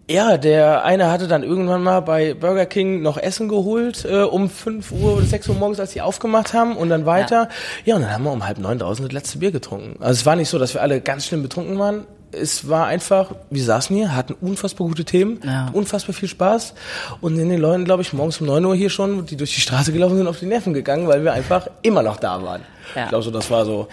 [0.07, 4.49] ja, der eine hatte dann irgendwann mal bei Burger King noch Essen geholt, äh, um
[4.49, 7.43] fünf Uhr oder sechs Uhr morgens, als sie aufgemacht haben und dann weiter.
[7.43, 7.49] Ja.
[7.85, 9.95] ja, und dann haben wir um halb neun draußen das letzte Bier getrunken.
[10.01, 12.05] Also es war nicht so, dass wir alle ganz schlimm betrunken waren.
[12.31, 15.69] Es war einfach, wir saßen hier, hatten unfassbar gute Themen, ja.
[15.73, 16.75] unfassbar viel Spaß
[17.21, 19.61] und in den Leuten, glaube ich, morgens um neun Uhr hier schon, die durch die
[19.61, 22.61] Straße gelaufen sind, auf die Nerven gegangen, weil wir einfach immer noch da waren.
[22.93, 23.03] Ja.
[23.03, 23.87] Ich glaube so, das war so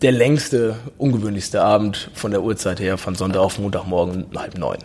[0.00, 4.78] der längste, ungewöhnlichste Abend von der Uhrzeit her, von Sonntag auf Montagmorgen halb neun.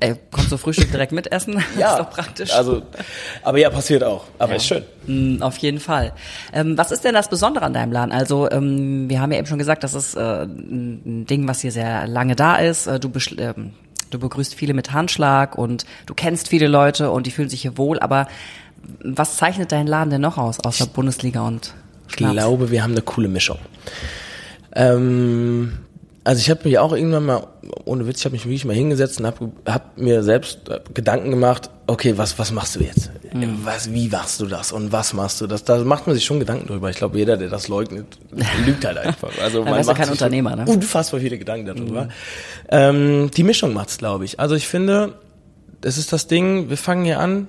[0.00, 1.62] Ey, kommst du Frühstück direkt mitessen?
[1.78, 2.52] ja, ist doch praktisch.
[2.52, 2.82] Also,
[3.42, 4.26] aber ja, passiert auch.
[4.38, 4.56] Aber ja.
[4.56, 4.84] ist schön.
[5.06, 6.12] Mm, auf jeden Fall.
[6.52, 8.12] Ähm, was ist denn das Besondere an deinem Laden?
[8.12, 11.72] Also, ähm, wir haben ja eben schon gesagt, das ist äh, ein Ding, was hier
[11.72, 12.86] sehr lange da ist.
[12.86, 13.72] Äh, du ähm,
[14.10, 17.76] Du begrüßt viele mit Handschlag und du kennst viele Leute und die fühlen sich hier
[17.76, 17.98] wohl.
[18.00, 18.26] Aber
[19.02, 21.74] was zeichnet deinen Laden denn noch aus, außer Bundesliga und
[22.06, 22.32] Schnaps?
[22.32, 23.58] Ich glaube, wir haben eine coole Mischung.
[24.74, 25.78] Ähm,
[26.28, 27.46] also ich habe mich auch irgendwann mal,
[27.86, 31.30] ohne Witz, ich habe mich wirklich mal hingesetzt und habe hab mir selbst äh, Gedanken
[31.30, 33.10] gemacht, okay, was, was machst du jetzt?
[33.32, 33.60] Mhm.
[33.64, 35.64] Was, wie machst du das und was machst du das?
[35.64, 36.90] Da macht man sich schon Gedanken drüber.
[36.90, 38.18] Ich glaube, jeder, der das leugnet,
[38.66, 39.30] lügt halt einfach.
[39.42, 40.66] Also man macht kein Unternehmer, ne?
[40.66, 42.04] Unfassbar viele Gedanken darüber.
[42.04, 42.10] Mhm.
[42.68, 44.38] Ähm, die Mischung macht's, glaube ich.
[44.38, 45.14] Also ich finde,
[45.80, 47.48] das ist das Ding, wir fangen hier an,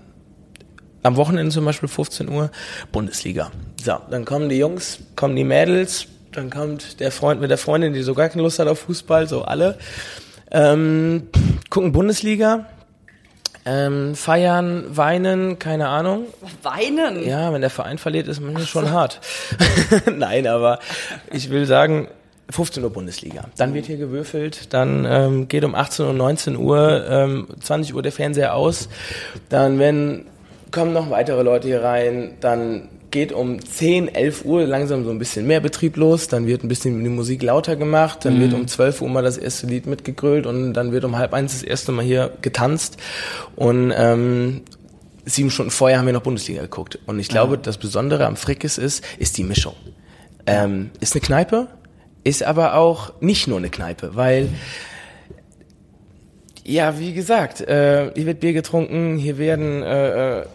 [1.03, 2.49] am Wochenende zum Beispiel 15 Uhr,
[2.93, 3.51] Bundesliga.
[3.83, 7.93] So, dann kommen die Jungs, kommen die Mädels, dann kommt der Freund mit der Freundin,
[7.93, 9.77] die so gar keine Lust hat auf Fußball, so alle.
[10.51, 11.27] Ähm,
[11.69, 12.65] gucken Bundesliga,
[13.65, 16.25] ähm, feiern, weinen, keine Ahnung.
[16.63, 17.23] Weinen?
[17.27, 18.91] Ja, wenn der Verein verliert, ist man schon so.
[18.91, 19.19] hart.
[20.11, 20.79] Nein, aber
[21.31, 22.07] ich will sagen,
[22.49, 23.45] 15 Uhr Bundesliga.
[23.57, 28.01] Dann wird hier gewürfelt, dann ähm, geht um 18 und 19 Uhr, ähm, 20 Uhr
[28.01, 28.89] der Fernseher aus,
[29.49, 30.25] dann wenn
[30.71, 35.19] kommen noch weitere Leute hier rein, dann geht um 10, 11 Uhr langsam so ein
[35.19, 38.41] bisschen mehr Betrieb los, dann wird ein bisschen die Musik lauter gemacht, dann mhm.
[38.41, 41.53] wird um 12 Uhr mal das erste Lied mitgegrölt und dann wird um halb eins
[41.53, 42.97] das erste Mal hier getanzt
[43.55, 44.61] und ähm,
[45.25, 47.61] sieben Stunden vorher haben wir noch Bundesliga geguckt und ich glaube, ja.
[47.61, 49.75] das Besondere am Frickes ist, ist die Mischung.
[50.45, 51.67] Ähm, ist eine Kneipe,
[52.23, 54.49] ist aber auch nicht nur eine Kneipe, weil
[56.63, 60.45] ja, wie gesagt, äh, hier wird Bier getrunken, hier werden äh, äh,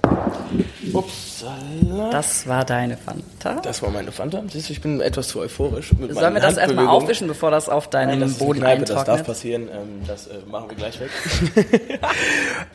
[0.93, 2.11] Upsala.
[2.11, 3.61] Das war deine Fanta?
[3.63, 4.43] Das war meine Fanta.
[4.49, 5.93] Siehst du, ich bin etwas zu euphorisch.
[5.99, 9.09] Mit Sollen wir das erstmal aufwischen, bevor das auf deinem Nein, das Boden Kneipe, eintrocknet?
[9.09, 9.69] Das darf passieren.
[9.73, 11.11] Ähm, das äh, machen wir gleich weg.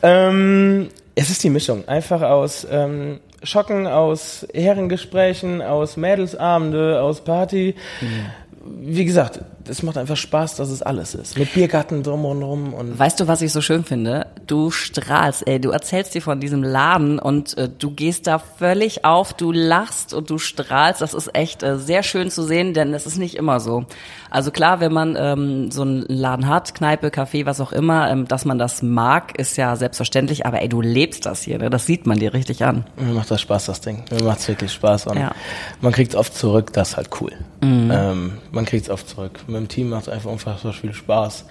[0.02, 1.88] ähm, es ist die Mischung.
[1.88, 7.74] Einfach aus ähm, Schocken, aus Herrengesprächen, aus Mädelsabende, aus Party.
[8.00, 8.26] Mhm
[8.62, 9.40] wie gesagt,
[9.70, 11.38] es macht einfach Spaß, dass es alles ist.
[11.38, 12.74] Mit Biergarten drum und drum.
[12.74, 14.26] Und weißt du, was ich so schön finde?
[14.46, 15.60] Du strahlst, ey.
[15.60, 20.12] Du erzählst dir von diesem Laden und äh, du gehst da völlig auf, du lachst
[20.12, 21.00] und du strahlst.
[21.00, 23.86] Das ist echt äh, sehr schön zu sehen, denn es ist nicht immer so.
[24.30, 28.26] Also klar, wenn man ähm, so einen Laden hat, Kneipe, Café, was auch immer, ähm,
[28.26, 30.46] dass man das mag, ist ja selbstverständlich.
[30.46, 31.70] Aber ey, du lebst das hier, ne?
[31.70, 32.84] das sieht man dir richtig an.
[32.96, 34.04] Mir macht das Spaß, das Ding.
[34.10, 35.32] Mir macht es wirklich Spaß und ja.
[35.80, 36.72] man kriegt es oft zurück.
[36.72, 37.32] Das ist halt cool.
[37.60, 37.90] Mhm.
[37.92, 39.40] Ähm, man kriegt es oft zurück.
[39.46, 41.46] Mit dem Team macht es einfach unfassbar viel Spaß.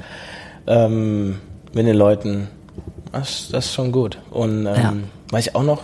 [0.67, 1.39] Ähm,
[1.73, 2.47] mit den Leuten,
[3.11, 4.19] das, das ist schon gut.
[4.31, 4.93] Und ähm, ja.
[5.31, 5.83] was ich auch noch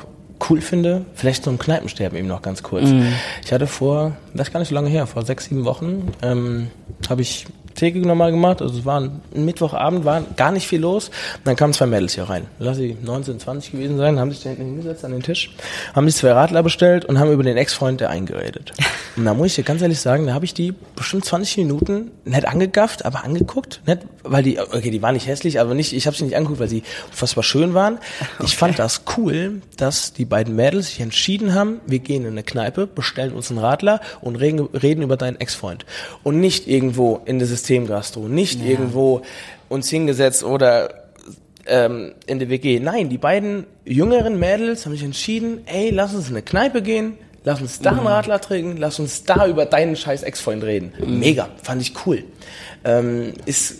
[0.49, 2.89] cool finde, vielleicht so ein Kneipensterben eben noch ganz kurz.
[2.89, 3.13] Mhm.
[3.43, 6.69] Ich hatte vor, das ist gar nicht so lange her, vor sechs, sieben Wochen, ähm,
[7.09, 8.61] habe ich Theke nochmal gemacht.
[8.61, 11.09] Also es war ein Mittwochabend, war gar nicht viel los.
[11.09, 11.13] Und
[11.45, 12.47] dann kamen zwei Mädels hier rein.
[12.59, 15.51] Lass sie 19, 20 gewesen sein, haben sich da hinten hingesetzt an den Tisch,
[15.93, 18.71] haben sich zwei Radler bestellt und haben über den Ex-Freund der eingeredet.
[19.15, 22.11] Und da muss ich dir ganz ehrlich sagen, da habe ich die bestimmt 20 Minuten
[22.25, 23.81] nett angegafft, aber angeguckt.
[23.85, 26.59] Nett, weil die, okay, die waren nicht hässlich, aber nicht, ich habe sie nicht angeguckt,
[26.59, 27.99] weil sie unfassbar schön waren.
[28.39, 28.55] Ich Okay.
[28.57, 32.87] fand das cool, dass die beiden Mädels sich entschieden haben, wir gehen in eine Kneipe,
[32.87, 35.85] bestellen uns einen Radler und reden, reden über deinen Ex-Freund.
[36.23, 39.21] Und nicht irgendwo in der Systemgastro, nicht irgendwo
[39.69, 40.89] uns hingesetzt oder
[41.65, 42.79] ähm, in der WG.
[42.79, 47.13] Nein, die beiden jüngeren Mädels haben sich entschieden, ey, lass uns in eine Kneipe gehen,
[47.43, 50.93] lass uns da einen Radler trinken, lass uns da über deinen scheiß Ex-Freund reden.
[51.05, 52.23] Mega, fand ich cool.
[52.83, 53.75] Ähm, ist,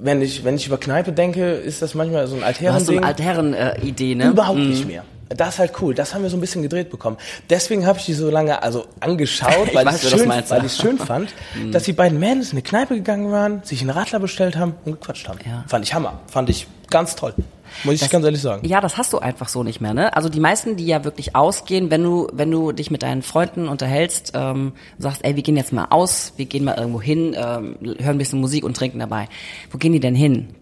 [0.00, 2.92] wenn ich, wenn ich über Kneipe denke, ist das manchmal so ein Du hast so
[2.92, 2.98] Altherren-Ding.
[2.98, 4.28] eine Altherren-Idee, ne?
[4.28, 5.04] Überhaupt nicht mehr.
[5.36, 5.94] Das ist halt cool.
[5.94, 7.16] Das haben wir so ein bisschen gedreht bekommen.
[7.50, 11.34] Deswegen habe ich die so lange also angeschaut, weil ich das schön, weil schön fand,
[11.72, 14.92] dass die beiden Mädels in eine Kneipe gegangen waren, sich einen Radler bestellt haben und
[15.00, 15.38] gequatscht haben.
[15.46, 15.64] Ja.
[15.68, 16.20] Fand ich Hammer.
[16.26, 17.34] Fand ich ganz toll.
[17.82, 18.66] Muss ich ganz ehrlich sagen.
[18.66, 20.14] Ja, das hast du einfach so nicht mehr, ne?
[20.16, 23.68] Also die meisten, die ja wirklich ausgehen, wenn du, wenn du dich mit deinen Freunden
[23.68, 27.76] unterhältst, ähm, sagst, ey, wir gehen jetzt mal aus, wir gehen mal irgendwo hin, ähm,
[27.82, 29.28] hören ein bisschen Musik und trinken dabei.
[29.70, 30.54] Wo gehen die denn hin?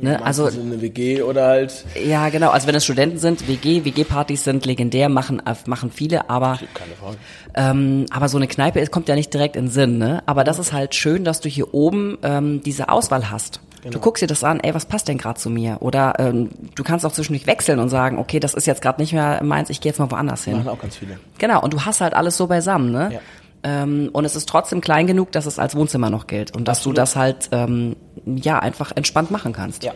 [0.00, 0.22] Ne?
[0.22, 2.50] Also eine WG oder halt ja, genau.
[2.50, 6.92] Also wenn es Studenten sind, WG, WG-Partys sind legendär, machen äh, machen viele, aber keine
[7.00, 7.16] Frage.
[7.54, 10.22] ähm, aber so eine Kneipe ist, kommt ja nicht direkt in den Sinn, ne?
[10.26, 13.60] Aber das ist halt schön, dass du hier oben ähm, diese Auswahl hast.
[13.90, 15.78] Du guckst dir das an, ey, was passt denn gerade zu mir?
[15.80, 19.12] Oder ähm, du kannst auch zwischendurch wechseln und sagen, okay, das ist jetzt gerade nicht
[19.12, 20.56] mehr meins, ich gehe jetzt mal woanders hin.
[20.56, 21.18] Machen auch ganz viele.
[21.38, 23.10] Genau, und du hast halt alles so beisammen, ne?
[23.14, 23.20] Ja.
[23.66, 26.78] Ähm, und es ist trotzdem klein genug, dass es als Wohnzimmer noch gilt und dass
[26.78, 26.98] Absolut.
[26.98, 29.82] du das halt ähm, ja einfach entspannt machen kannst.
[29.82, 29.92] Ja.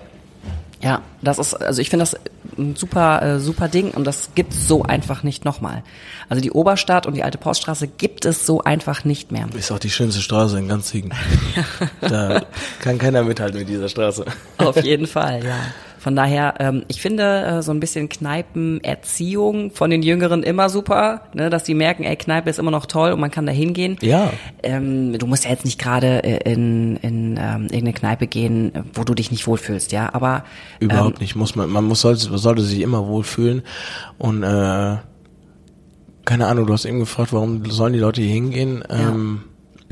[0.82, 2.16] Ja, das ist, also ich finde das
[2.56, 5.84] ein super, äh, super Ding und das gibt's so einfach nicht nochmal.
[6.30, 9.46] Also die Oberstadt und die alte Poststraße gibt es so einfach nicht mehr.
[9.54, 11.12] Ist auch die schönste Straße in ganz Siegen.
[12.00, 12.42] da
[12.80, 14.24] kann keiner mithalten mit dieser Straße.
[14.56, 15.58] Auf jeden Fall, ja.
[16.00, 21.24] Von daher, ähm, ich finde äh, so ein bisschen Kneipenerziehung von den Jüngeren immer super,
[21.34, 23.98] ne, dass die merken, ey, Kneipe ist immer noch toll und man kann da hingehen.
[24.00, 24.32] Ja.
[24.62, 29.04] Ähm, du musst ja jetzt nicht gerade äh, in, in ähm, irgendeine Kneipe gehen, wo
[29.04, 30.08] du dich nicht wohlfühlst, ja.
[30.14, 30.44] Aber
[30.78, 31.36] Überhaupt nicht.
[31.36, 33.60] Muss man, man muss sollte, sollte sich immer wohlfühlen.
[34.16, 34.96] Und äh,
[36.24, 38.82] keine Ahnung, du hast eben gefragt, warum sollen die Leute hier hingehen?
[38.88, 39.42] Ähm,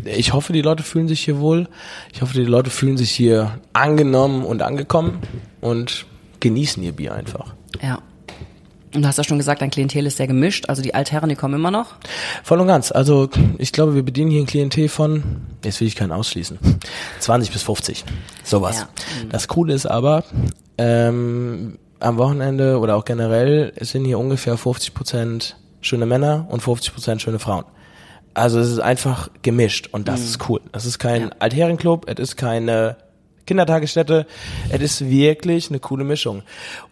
[0.06, 1.68] ich hoffe, die Leute fühlen sich hier wohl.
[2.14, 5.18] Ich hoffe, die Leute fühlen sich hier angenommen und angekommen
[5.60, 6.06] und
[6.40, 7.54] genießen ihr Bier einfach.
[7.82, 7.98] ja.
[8.94, 10.70] Und du hast ja schon gesagt, dein Klientel ist sehr gemischt.
[10.70, 11.96] Also die Altherren, die kommen immer noch.
[12.42, 12.90] Voll und ganz.
[12.90, 16.58] Also ich glaube, wir bedienen hier ein Klientel von, jetzt will ich keinen ausschließen,
[17.20, 18.06] 20 bis 50.
[18.44, 18.78] Sowas.
[18.80, 18.88] Ja.
[19.28, 20.24] Das Coole ist aber,
[20.78, 26.94] ähm, am Wochenende oder auch generell sind hier ungefähr 50 Prozent schöne Männer und 50
[26.94, 27.64] Prozent schöne Frauen.
[28.32, 30.62] Also es ist einfach gemischt und das ist cool.
[30.72, 31.30] Das ist kein Ja.
[31.40, 32.96] Altherrenclub, es ist keine
[33.48, 34.26] Kindertagesstätte,
[34.70, 36.42] es ist wirklich eine coole Mischung.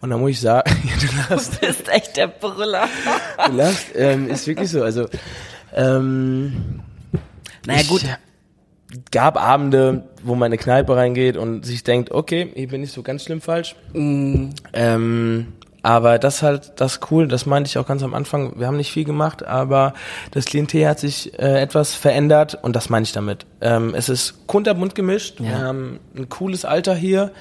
[0.01, 0.69] Und da muss ich sagen,
[1.29, 2.87] du lachst, Du bist echt der Brüller.
[3.45, 4.83] du lachst, ähm, ist wirklich so.
[4.83, 5.07] Also
[5.75, 6.81] ähm,
[7.65, 8.03] Naja, gut.
[9.11, 12.91] gab Abende, wo man in eine Kneipe reingeht und sich denkt, okay, hier bin ich
[12.91, 13.75] so ganz schlimm falsch.
[13.93, 14.49] Mm.
[14.73, 18.53] Ähm, aber das ist halt das cool, das meinte ich auch ganz am Anfang.
[18.59, 19.93] Wir haben nicht viel gemacht, aber
[20.31, 23.45] das Klientel hat sich äh, etwas verändert und das meine ich damit.
[23.61, 25.39] Ähm, es ist kunterbunt gemischt.
[25.39, 25.57] Wir Ja.
[25.59, 27.31] haben ein cooles Alter hier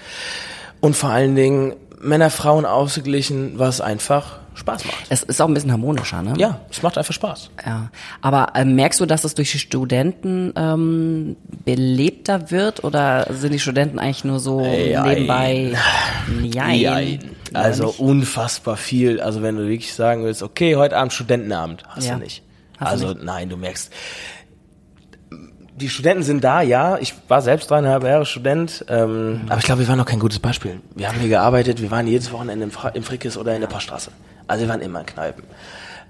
[0.81, 4.97] und vor allen Dingen Männer, Frauen ausgeglichen, was einfach Spaß macht.
[5.09, 6.35] Es ist auch ein bisschen harmonischer, ne?
[6.39, 7.51] Ja, es macht einfach Spaß.
[7.67, 7.91] Ja,
[8.23, 13.59] aber ähm, merkst du, dass es durch die Studenten ähm, belebter wird oder sind die
[13.59, 15.75] Studenten eigentlich nur so Ey, nebenbei?
[16.43, 16.79] Jein.
[16.81, 17.36] Jein.
[17.63, 19.21] Also unfassbar viel.
[19.21, 22.15] Also wenn du wirklich sagen willst, okay, heute Abend Studentenabend, hast Ja.
[22.15, 22.43] du nicht.
[22.79, 23.25] Hast du also nicht.
[23.25, 23.93] nein, du merkst,
[25.77, 26.97] die Studenten sind da, ja.
[26.99, 30.39] Ich war selbst dreieinhalb Jahre Student, ähm, aber ich glaube, wir waren noch kein gutes
[30.39, 30.81] Beispiel.
[30.95, 33.69] Wir haben hier gearbeitet, wir waren jedes Wochenende im, Fra im Frickes oder in der
[33.69, 34.11] Poststraße.
[34.47, 35.45] Also wir waren immer in Kneipen.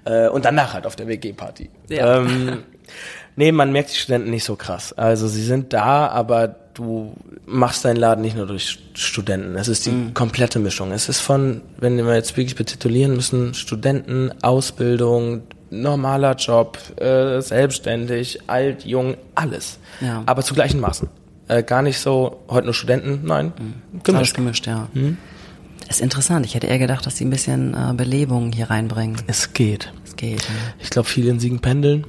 [0.05, 1.69] Äh, und danach halt auf der WG-Party.
[1.89, 2.17] Ja.
[2.19, 2.63] Ähm,
[3.35, 4.93] nee, man merkt die Studenten nicht so krass.
[4.93, 7.13] Also sie sind da, aber du
[7.45, 9.55] machst deinen Laden nicht nur durch Studenten.
[9.55, 10.13] Es ist die Mhm.
[10.13, 10.91] komplette Mischung.
[10.91, 18.41] Es ist von, wenn wir jetzt wirklich betitulieren müssen, Studenten, Ausbildung, normaler Job, äh, selbstständig,
[18.47, 19.79] alt, jung, alles.
[20.01, 20.23] Ja.
[20.25, 21.09] Aber zu gleichen Maßen.
[21.49, 23.53] Äh, gar nicht so, heute nur Studenten, nein,
[23.93, 24.35] Alles gemischt.
[24.35, 24.87] gemischt, ja.
[24.93, 25.17] Hm?
[25.89, 26.45] Ist interessant.
[26.45, 29.17] Ich hätte eher gedacht, dass sie ein bisschen äh, Belebung hier reinbringen.
[29.27, 29.91] Es geht.
[30.05, 30.41] Es geht.
[30.43, 30.49] Ja.
[30.79, 32.05] Ich glaube, viele in Siegen pendeln.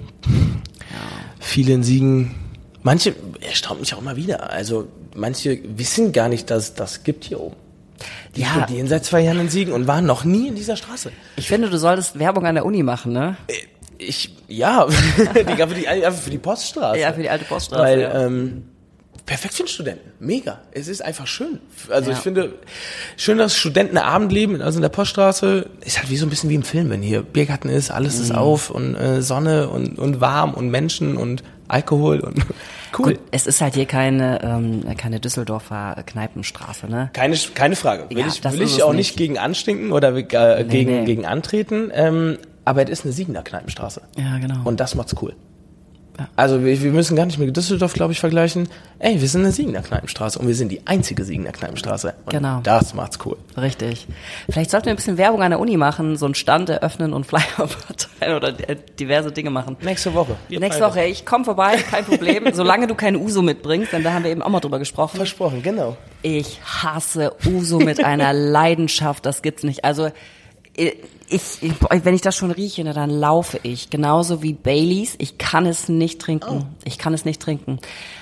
[1.40, 2.34] Viele in Siegen,
[2.82, 4.50] manche erstaunt mich auch immer wieder.
[4.50, 7.56] Also manche wissen gar nicht, dass das gibt hier oben.
[8.36, 8.48] Die Ja.
[8.64, 11.10] studieren seit zwei Jahren in Siegen und waren noch nie in dieser Straße.
[11.36, 13.36] Ich finde, du solltest Werbung an der Uni machen, ne?
[13.98, 14.94] Ich, ja, die,
[15.56, 17.00] für, die, einfach für die Poststraße.
[17.00, 18.26] Ja, für die alte Poststraße, Weil, ja.
[18.26, 18.64] ähm,
[19.26, 20.10] Perfekt für einen Studenten.
[20.20, 20.60] Mega.
[20.72, 21.58] Es ist einfach schön.
[21.90, 22.16] Also Ja.
[22.16, 22.54] ich finde,
[23.18, 26.54] schön, dass Studenten Abendleben, also in der Poststraße, ist halt wie so ein bisschen wie
[26.54, 30.54] im Film, wenn hier Biergarten ist, alles ist auf und äh, Sonne und, und warm
[30.54, 32.38] und Menschen und Alkohol und
[32.98, 33.12] cool.
[33.12, 37.10] Gut, es ist halt hier keine, ähm, keine Düsseldorfer Kneipenstraße, ne?
[37.12, 38.08] Keine, keine Frage.
[38.10, 39.16] Will Ja, ich, will ich auch nicht.
[39.16, 41.04] gegen anstinken oder äh, gegen, nee.
[41.04, 41.90] gegen antreten.
[41.92, 44.02] Ähm, aber es ist eine Siegener Kneipenstraße.
[44.16, 44.60] Ja, genau.
[44.64, 45.34] Und das macht's cool.
[46.34, 48.68] Also wir, wir müssen gar nicht mit Düsseldorf, glaube ich, vergleichen.
[48.98, 52.14] Ey, wir sind eine Siegener Kneipenstraße und wir sind die einzige Siegener Kneipenstraße.
[52.24, 52.60] Und Genau.
[52.62, 53.36] Das macht's cool.
[53.56, 54.06] Richtig.
[54.48, 57.24] Vielleicht sollten wir ein bisschen Werbung an der Uni machen, so einen Stand eröffnen und
[57.24, 59.76] Flyer verteilen oder äh, diverse Dinge machen.
[59.80, 60.36] Nächste Woche.
[60.48, 60.92] Wir Nächste beide.
[60.94, 62.44] Woche, ich komme vorbei, kein Problem.
[62.52, 65.16] Solange du kein Uso mitbringst, denn da haben wir eben auch mal drüber gesprochen.
[65.16, 65.96] Versprochen, genau.
[66.22, 69.84] Ich hasse Uso mit einer Leidenschaft, das gibt's nicht.
[69.84, 70.10] Also
[71.30, 71.72] ich, ich,
[72.04, 73.90] wenn ich das schon rieche, ne, dann laufe ich.
[73.90, 75.14] Genauso wie Baileys.
[75.18, 76.66] Ich kann es nicht trinken.
[76.84, 77.78] Ich kann es nicht trinken.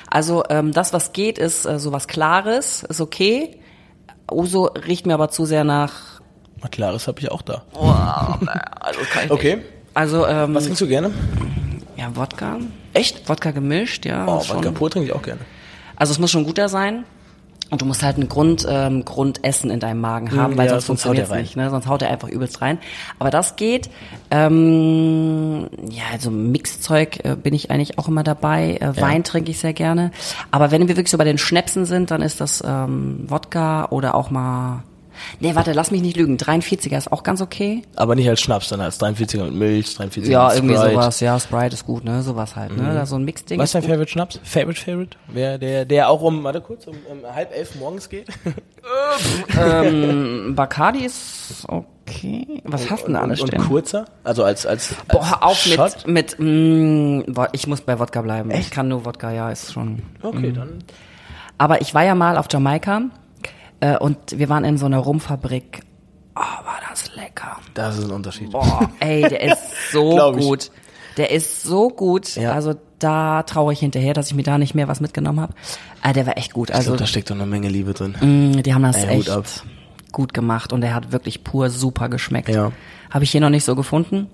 [0.08, 3.58] Also ähm, das, was geht, ist äh, sowas Klares, ist okay.
[4.30, 6.20] Uso riecht mir aber zu sehr nach.
[6.62, 7.62] Na klar, das habe ich auch da.
[8.80, 9.56] Also kann ich Okay.
[9.56, 9.68] nicht.
[9.94, 11.10] Also ähm, Was trinkst du gerne?
[11.96, 12.58] ja Wodka.
[12.92, 13.28] Echt?
[13.28, 14.26] Wodka gemischt, ja.
[14.26, 14.56] Oh, schon.
[14.56, 15.40] Wodka pur trinke ich auch gerne.
[15.96, 17.04] Also es muss schon guter sein.
[17.68, 20.72] Und du musst halt ein Grund, ähm, Grundessen in deinem Magen haben, Mm, weil ja,
[20.72, 21.40] sonst funktioniert er rein.
[21.42, 21.56] nicht.
[21.56, 21.68] Ne?
[21.70, 22.78] Sonst haut er einfach übelst rein.
[23.18, 23.90] Aber das geht.
[24.30, 28.76] Ähm, ja, also Mixzeug äh, bin ich eigentlich auch immer dabei.
[28.80, 30.12] Äh, Wein trinke ich sehr gerne.
[30.50, 34.14] Aber wenn wir wirklich so bei den Schnäpsen sind, dann ist das ähm, Wodka oder
[34.14, 34.84] auch mal...
[35.40, 36.36] Nee, warte, lass mich nicht lügen.
[36.36, 37.82] 43er ist auch ganz okay.
[37.96, 40.92] Aber nicht als Schnaps, sondern als 43er mit Milch, 43er Ja, mit irgendwie Sprite.
[40.94, 41.20] sowas.
[41.20, 42.22] Ja, Sprite ist gut, ne?
[42.22, 42.94] Sowas halt, ne?
[42.94, 43.58] Da so ein Mixding.
[43.58, 43.90] Was ist dein gut.
[43.90, 44.40] Favorite Schnaps?
[44.42, 45.16] Favorite Favorite?
[45.28, 48.26] Wer, der, der auch um, warte kurz, um, um halb elf morgens geht?
[49.60, 52.62] ähm, Bacardi ist okay.
[52.64, 54.04] Was hast du denn alles und, und kurzer?
[54.24, 56.06] Also als, als, als Boah, hör auf Shot?
[56.06, 58.50] mit, mit mh, Wo- ich muss bei Wodka bleiben.
[58.52, 60.02] Ich kann nur Wodka, ja, ist schon.
[60.22, 60.78] Okay, dann.
[61.58, 63.02] Aber ich war ja mal auf Jamaika
[63.80, 65.80] äh, und wir waren in so einer Rumfabrik.
[66.34, 67.56] Oh, war das lecker.
[67.74, 68.50] Das ist ein Unterschied.
[68.52, 69.58] Boah, ey, der ist
[69.92, 70.70] so Glaub gut.
[71.16, 72.36] Der ist so gut.
[72.36, 72.52] Ja.
[72.52, 75.54] Also da traue ich hinterher, dass ich mir da nicht mehr was mitgenommen habe.
[76.02, 76.68] Äh, der war echt gut.
[76.70, 78.16] Ich Also glaube, da steckt doch eine Menge Liebe drin.
[78.20, 79.46] mh, die haben das Ey, echt ab.
[80.12, 82.48] gut gemacht und der hat wirklich pur super geschmeckt.
[82.50, 82.72] Ja.
[83.10, 84.28] Habe ich hier noch nicht so gefunden.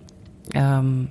[0.54, 1.08] Ähm,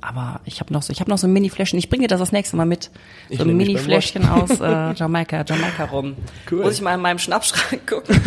[0.00, 1.78] aber ich habe noch so, ich habe noch so ein Mini-Fläschchen.
[1.78, 2.90] Ich bringe dir das das nächste Mal mit.
[3.28, 6.16] Ich so Mini-Fläschchen aus äh, Jamaika, Jamaika rum.
[6.50, 6.62] Cool.
[6.62, 8.20] Muss ich mal in meinem Schnappschrank gucken.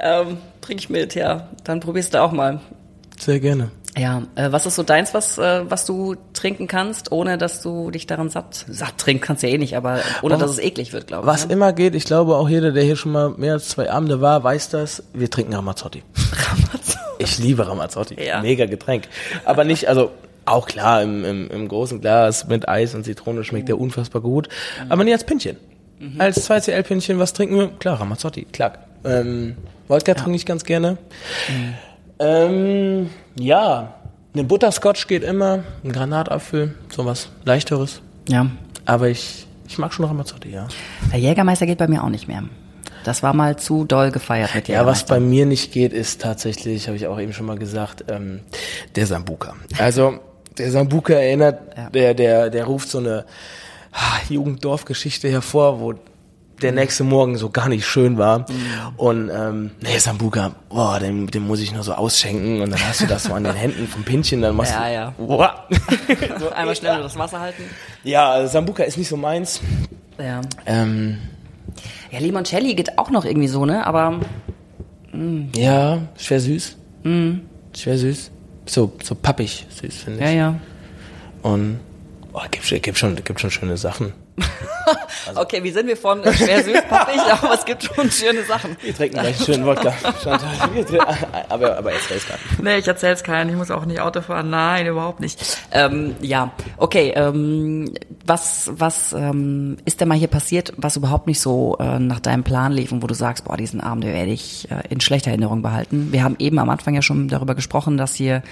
[0.00, 1.48] ähm, Trink ich mit, ja.
[1.64, 2.60] Dann probierst du auch mal.
[3.18, 3.70] Sehr gerne.
[3.96, 7.92] Ja, äh, was ist so deins, was, äh, was du trinken kannst, ohne dass du
[7.92, 10.38] dich daran satt, satt trinken kannst ja eh nicht, aber ohne Oh.
[10.38, 11.32] dass es eklig wird, glaube ich.
[11.32, 11.52] Was ne?
[11.52, 14.42] immer geht, ich glaube auch jeder, der hier schon mal mehr als zwei Abende war,
[14.42, 16.02] weiß das, wir trinken Ramazzotti.
[17.18, 18.16] Ich liebe Ramazzotti.
[18.20, 18.42] Ja.
[18.42, 19.04] Mega Getränk.
[19.44, 20.10] Aber nicht, also
[20.46, 24.48] auch klar, im, im, im großen Glas mit Eis und Zitrone schmeckt der unfassbar gut.
[24.88, 25.56] Aber nicht als Pinchen.
[26.18, 27.68] Als 2CL-Pinchen, was trinken wir?
[27.78, 28.74] Klar, Ramazzotti, klar.
[29.04, 29.56] Ähm,
[29.88, 30.98] Wodka trinke ich ganz gerne.
[32.18, 33.94] Ähm, ja,
[34.34, 38.02] eine Butterscotch geht immer, ein Granatapfel, sowas leichteres.
[38.28, 38.50] Ja.
[38.84, 40.68] Aber ich, ich mag schon Ramazzotti, ja.
[41.12, 42.42] Der Jägermeister geht bei mir auch nicht mehr.
[43.04, 46.86] Das war mal zu doll gefeiert mit Ja, was bei mir nicht geht, ist tatsächlich,
[46.86, 48.40] habe ich auch eben schon mal gesagt, ähm,
[48.96, 49.54] der Sambuka.
[49.78, 50.20] Also
[50.58, 51.90] der Sambuka erinnert, Ja.
[51.90, 53.24] der, der, der ruft so eine
[53.92, 55.94] ah, Jugenddorfgeschichte hervor, wo
[56.62, 56.78] der Mhm.
[56.78, 58.46] nächste Morgen so gar nicht schön war.
[58.96, 63.00] Und ähm, nee, Sambuka, boah, den, den muss ich nur so ausschenken und dann hast
[63.00, 64.92] du das so an den Händen vom Pinchen, dann machst Ja, du.
[64.92, 65.14] ja.
[65.18, 65.64] Boah.
[66.38, 67.64] so einmal schnell das Wasser halten.
[68.04, 69.60] Ja, also Sambuka ist nicht so meins.
[70.18, 70.40] Ja.
[70.64, 71.18] Ähm,
[72.12, 73.84] Ja, Limoncelli geht auch noch irgendwie so, ne?
[73.84, 74.20] Aber
[75.56, 76.76] ja, schwer süß.
[77.76, 78.30] Schwer süß.
[78.66, 80.24] So, so pappig süß, finde ich.
[80.24, 80.60] ja, ja.
[81.42, 81.80] Und
[82.32, 84.12] oh, gibt, schon- gibt, schon, gibt schon schöne Sachen.
[85.26, 88.42] Also Okay, wie sind wir von äh, schwer süß pappig, aber es gibt schon schöne
[88.44, 88.76] Sachen.
[88.82, 89.94] Wir trinken gleich einen schönen Wodka.
[91.48, 92.62] Aber, aber gar nicht.
[92.62, 93.50] Nee, ich erzähl's keinen.
[93.50, 94.50] Ich muss auch nicht Auto fahren.
[94.50, 95.58] Nein, überhaupt nicht.
[95.70, 97.12] Ähm, ja, okay.
[97.14, 97.92] Ähm,
[98.24, 102.44] was was ähm, ist denn mal hier passiert, was überhaupt nicht so äh, nach deinem
[102.44, 105.62] Plan lief und wo du sagst, boah, diesen Abend werde ich äh, in schlechter Erinnerung
[105.62, 106.08] behalten?
[106.12, 108.42] Wir haben eben am Anfang ja schon darüber gesprochen, dass hier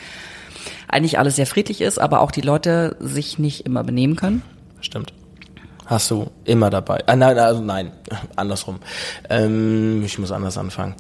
[0.89, 4.43] eigentlich alles sehr friedlich ist, aber auch die Leute sich nicht immer benehmen können.
[4.81, 5.13] Stimmt.
[5.93, 7.01] Hast du immer dabei.
[7.05, 7.91] Ah, nein, also nein,
[8.37, 8.79] andersrum.
[9.29, 10.95] Ähm, ich muss anders anfangen.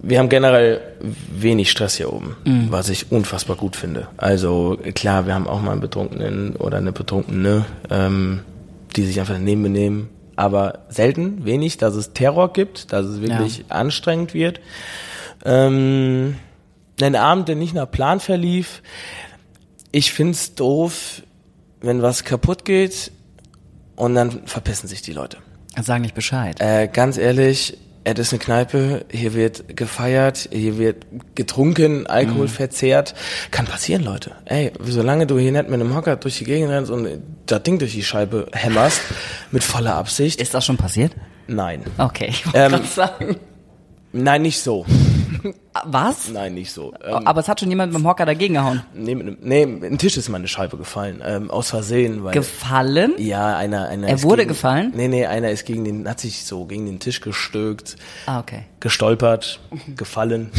[0.00, 2.36] Wir haben generell wenig Stress hier oben,
[2.70, 4.06] was ich unfassbar gut finde.
[4.16, 8.42] Also klar, wir haben auch mal einen Betrunkenen oder eine Betrunkene, ähm,
[8.94, 13.64] die sich einfach daneben benehmen, aber selten, wenig, dass es Terror gibt, dass es wirklich
[13.70, 14.60] anstrengend wird.
[15.44, 16.36] Ähm,
[17.02, 18.82] ein Abend, der nicht nach Plan verlief.
[19.90, 21.22] Ich find's doof,
[21.80, 23.10] wenn was kaputt geht
[23.96, 25.38] und dann verpissen sich die Leute.
[25.82, 26.60] Sag nicht Bescheid.
[26.60, 32.50] Äh, ganz ehrlich, es ist eine Kneipe, hier wird gefeiert, hier wird getrunken, Alkohol mhm.
[32.50, 33.14] verzehrt.
[33.50, 34.32] Kann passieren, Leute.
[34.44, 37.08] Ey, solange du hier nicht mit einem Hocker durch die Gegend rennst und
[37.46, 39.00] das Ding durch die Scheibe hämmerst,
[39.50, 40.40] mit voller Absicht.
[40.40, 41.12] Ist das schon passiert?
[41.48, 41.82] Nein.
[41.98, 43.36] Okay, ich wollte ähm, sagen.
[44.16, 44.86] Nein, nicht so.
[45.84, 46.30] Was?
[46.30, 46.94] Nein, nicht so.
[47.04, 48.82] Ähm, Aber es hat schon jemand mit dem Hocker dagegen gehauen.
[48.94, 52.24] Nee, mit, nee, ein Tisch ist meine Scheibe gefallen, ähm, aus Versehen.
[52.24, 53.12] Weil, gefallen?
[53.18, 54.08] Ja, einer, einer.
[54.08, 54.92] Er wurde gegen, gefallen?
[54.94, 57.96] Nee, nee, einer ist gegen den, hat sich so gegen den Tisch gestülpt.
[58.26, 58.64] Ah, okay.
[58.80, 59.60] Gestolpert,
[59.96, 60.50] gefallen.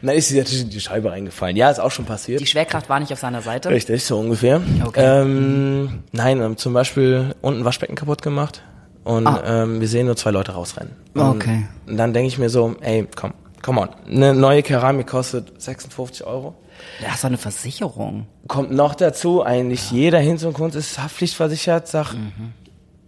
[0.00, 1.56] Und dann ist in die Scheibe reingefallen.
[1.56, 2.40] Ja, ist auch schon passiert.
[2.40, 3.70] Die Schwerkraft war nicht auf seiner Seite?
[3.70, 4.60] Richtig, so ungefähr.
[4.84, 5.22] Okay.
[5.22, 8.62] Ähm, nein, zum Beispiel unten Waschbecken kaputt gemacht.
[9.04, 9.62] Und ah.
[9.62, 10.94] ähm, wir sehen nur zwei Leute rausrennen.
[11.14, 11.66] Und okay.
[11.86, 13.32] Und dann denke ich mir so, ey, komm,
[13.62, 13.88] come on.
[14.06, 16.54] Eine neue Keramik kostet 56 Euro.
[17.02, 18.26] Das ist doch eine Versicherung.
[18.48, 19.96] Kommt noch dazu, eigentlich ja.
[19.98, 22.52] jeder Hinz und Kunst ist haftpflichtversichert, sagt, mhm.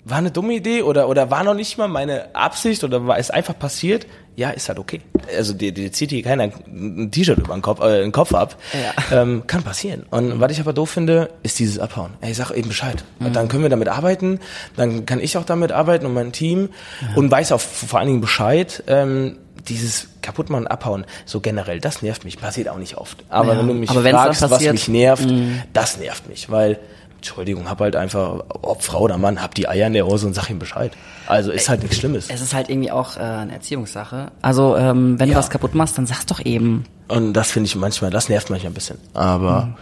[0.04, 3.30] War eine dumme Idee oder, oder war noch nicht mal meine Absicht oder war es
[3.30, 5.00] einfach passiert, ja, ist halt okay.
[5.36, 8.56] Also dir, dir zieht hier keiner ein T-Shirt über den Kopf, äh, den Kopf ab.
[8.72, 9.22] Ja.
[9.22, 10.04] Ähm, kann passieren.
[10.10, 10.40] Und mhm.
[10.40, 12.14] was ich aber doof finde, ist dieses Abhauen.
[12.20, 13.04] Ey, sag eben Bescheid.
[13.20, 13.32] Mhm.
[13.32, 14.40] Dann können wir damit arbeiten,
[14.76, 17.16] dann kann ich auch damit arbeiten und mein Team ja.
[17.16, 18.82] und weiß auch vor allen Dingen Bescheid.
[18.86, 19.38] Ähm,
[19.68, 22.40] dieses kaputtmachen, abhauen, so generell, das nervt mich.
[22.40, 23.22] Passiert auch nicht oft.
[23.28, 23.60] Aber ja.
[23.60, 25.62] wenn du mich fragst, was mich nervt, mhm.
[25.72, 26.80] das nervt mich, weil
[27.22, 30.34] Entschuldigung, hab halt einfach, ob Frau oder Mann, hab die Eier in der Hose und
[30.34, 30.90] sag ihm Bescheid.
[31.28, 32.28] Also ist halt nichts Schlimmes.
[32.28, 34.32] Es ist halt irgendwie auch äh, eine Erziehungssache.
[34.42, 35.34] Also ähm, wenn ja.
[35.34, 36.84] du was kaputt machst, dann sag's doch eben.
[37.06, 38.98] Und das finde ich manchmal, das nervt manchmal ein bisschen.
[39.14, 39.74] Aber mhm.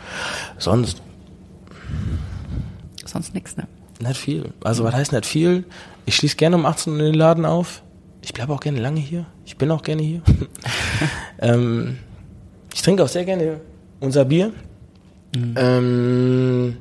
[0.58, 1.00] sonst.
[3.06, 3.66] Sonst nix, ne?
[4.00, 4.52] Nicht viel.
[4.62, 5.64] Also was heißt nicht viel?
[6.04, 7.82] Ich schließe gerne um 18 Uhr den Laden auf.
[8.20, 9.24] Ich bleibe auch gerne lange hier.
[9.46, 10.20] Ich bin auch gerne hier.
[11.40, 11.96] ähm,
[12.74, 13.62] ich trinke auch sehr gerne
[13.98, 14.52] unser Bier.
[15.34, 15.54] Mhm.
[15.56, 16.76] Ähm,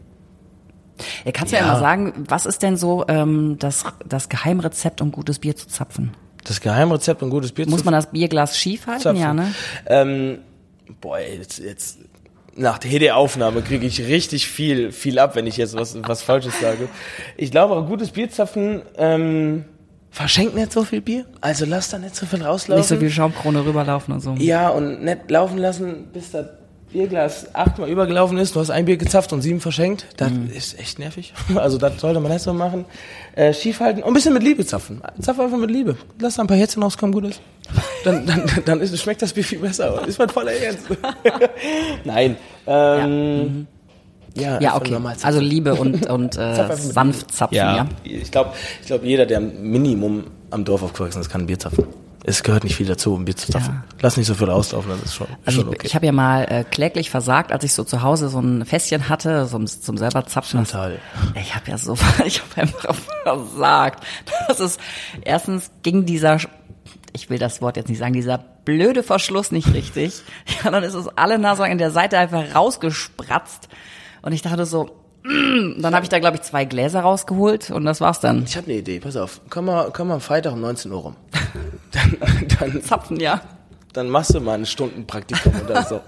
[1.33, 1.65] kannst du ja.
[1.65, 5.67] ja mal sagen, was ist denn so ähm, das, das Geheimrezept, um gutes Bier zu
[5.67, 6.11] zapfen?
[6.43, 9.01] Das Geheimrezept, um gutes Bier zu Muss man das Bierglas schief halten?
[9.01, 9.21] Zapfen.
[9.21, 9.53] Ja, ne?
[9.87, 10.39] Ähm,
[11.01, 11.99] boah, jetzt, jetzt
[12.55, 16.59] nach der Aufnahme kriege ich richtig viel, viel ab, wenn ich jetzt was, was Falsches
[16.59, 16.89] sage.
[17.37, 19.65] Ich glaube, ein gutes Bierzapfen ähm,
[20.11, 21.25] verschenkt nicht so viel Bier.
[21.41, 22.79] Also lass da nicht so viel rauslaufen.
[22.79, 24.35] Nicht so viel Schaumkrone rüberlaufen und so.
[24.37, 26.47] Ja, und nicht laufen lassen, bis das
[26.91, 30.49] Bierglas achtmal übergelaufen ist, du hast ein Bier gezapft und sieben verschenkt, das mhm.
[30.49, 31.33] ist echt nervig.
[31.55, 32.85] Also das sollte man nicht so machen.
[33.35, 35.01] Äh, schief halten und ein bisschen mit Liebe zapfen.
[35.19, 35.97] Zapf einfach mit Liebe.
[36.19, 37.41] Lass da ein paar Herzen rauskommen, gut ist.
[38.03, 40.07] Dann, dann, dann ist, schmeckt das Bier viel besser.
[40.07, 40.87] Ist mein voller Ernst.
[42.05, 42.37] Nein.
[42.65, 43.07] Ähm, ja.
[43.07, 43.67] Mhm.
[44.35, 44.97] Ja, ja okay.
[45.21, 47.75] Also Liebe und, und äh, sanft zapfen, ja.
[47.75, 47.87] ja.
[48.03, 51.85] Ich glaube, ich glaub, jeder, der Minimum am Dorf aufgewachsen ist, kann ein Bier zapfen
[52.29, 53.73] es gehört nicht viel dazu, um Bier zu zapfen.
[53.73, 53.95] Ja.
[54.01, 55.77] Lass nicht so viel auslaufen, das ist schon, also schon okay.
[55.81, 58.65] Ich, ich habe ja mal äh, kläglich versagt, als ich so zu Hause so ein
[58.65, 60.63] Fässchen hatte, so, zum selber zapfen.
[60.63, 60.99] Total.
[61.35, 64.05] Ich habe ja so, ich habe einfach versagt.
[64.47, 64.79] Das ist,
[65.21, 66.37] erstens ging dieser,
[67.13, 70.21] ich will das Wort jetzt nicht sagen, dieser blöde Verschluss nicht richtig.
[70.63, 73.69] Ja, dann ist es alle Nase in der Seite einfach rausgespratzt.
[74.21, 74.91] Und ich dachte so,
[75.23, 78.43] dann habe ich da, glaube ich, zwei Gläser rausgeholt und das war's dann.
[78.43, 79.41] Ich habe eine Idee, pass auf.
[79.49, 81.15] Komm mal, komm mal am Freitag um 19 Uhr rum.
[81.91, 82.17] Dann,
[82.59, 83.41] dann Zapfen, ja.
[83.93, 86.01] Dann machst du mal ein Stundenpraktikum oder so.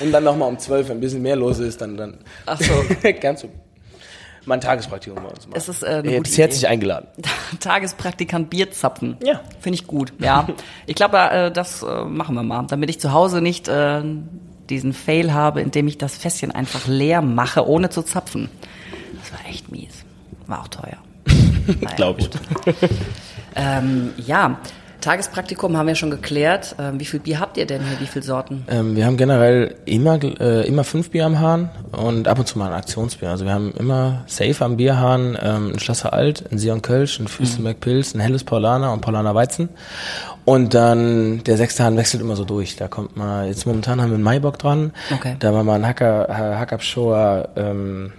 [0.00, 2.72] Und dann nochmal um 12, wenn ein bisschen mehr los ist, dann, dann Ach so.
[3.20, 3.48] kannst du
[4.46, 5.52] mal ein Tagespraktikum bei uns machen.
[5.54, 7.08] Es ist, äh, eine Jetzt herzlich eingeladen.
[7.60, 9.18] Tagespraktikant Bierzapfen.
[9.22, 9.40] Ja.
[9.60, 10.48] Finde ich gut, ja.
[10.86, 14.02] Ich glaube, äh, das äh, machen wir mal, damit ich zu Hause nicht äh,
[14.70, 18.48] diesen Fail habe, indem ich das Fässchen einfach leer mache, ohne zu zapfen.
[19.20, 20.04] Das war echt mies.
[20.46, 20.98] War auch teuer.
[21.82, 22.30] Naja, Glaube ich.
[23.56, 24.58] Ähm, ja,
[25.00, 26.74] Tagespraktikum haben wir schon geklärt.
[26.78, 28.00] Ähm, wie viel Bier habt ihr denn hier?
[28.00, 28.64] Wie viele Sorten?
[28.68, 32.58] Ähm, wir haben generell immer, äh, immer fünf Bier am Hahn und ab und zu
[32.58, 33.30] mal ein Aktionsbier.
[33.30, 37.28] Also wir haben immer Safe am Bierhahn, ähm, ein Schlosser Alt, ein Sion Kölsch, ein
[37.28, 37.80] Füßenberg mhm.
[37.80, 39.68] Pilz, ein helles Paulaner und Paulaner Weizen.
[40.44, 42.74] Und dann der sechste Hahn wechselt immer so durch.
[42.74, 44.92] Da kommt mal, jetzt momentan haben wir einen Maibock dran.
[45.14, 45.36] Okay.
[45.38, 48.12] Da war mal ein Hacker, Hackabschower, ähm,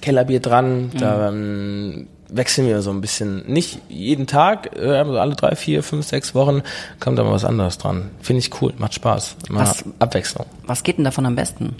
[0.00, 0.84] Kellerbier dran.
[0.86, 0.98] Mhm.
[0.98, 3.46] Da ähm, wechseln wir so ein bisschen.
[3.46, 6.62] Nicht jeden Tag, äh, also alle drei, vier, fünf, sechs Wochen
[7.00, 8.10] kommt da mal was anderes dran.
[8.20, 9.36] Finde ich cool, macht Spaß.
[9.48, 10.46] Mal was, Abwechslung.
[10.66, 11.76] Was geht denn davon am besten?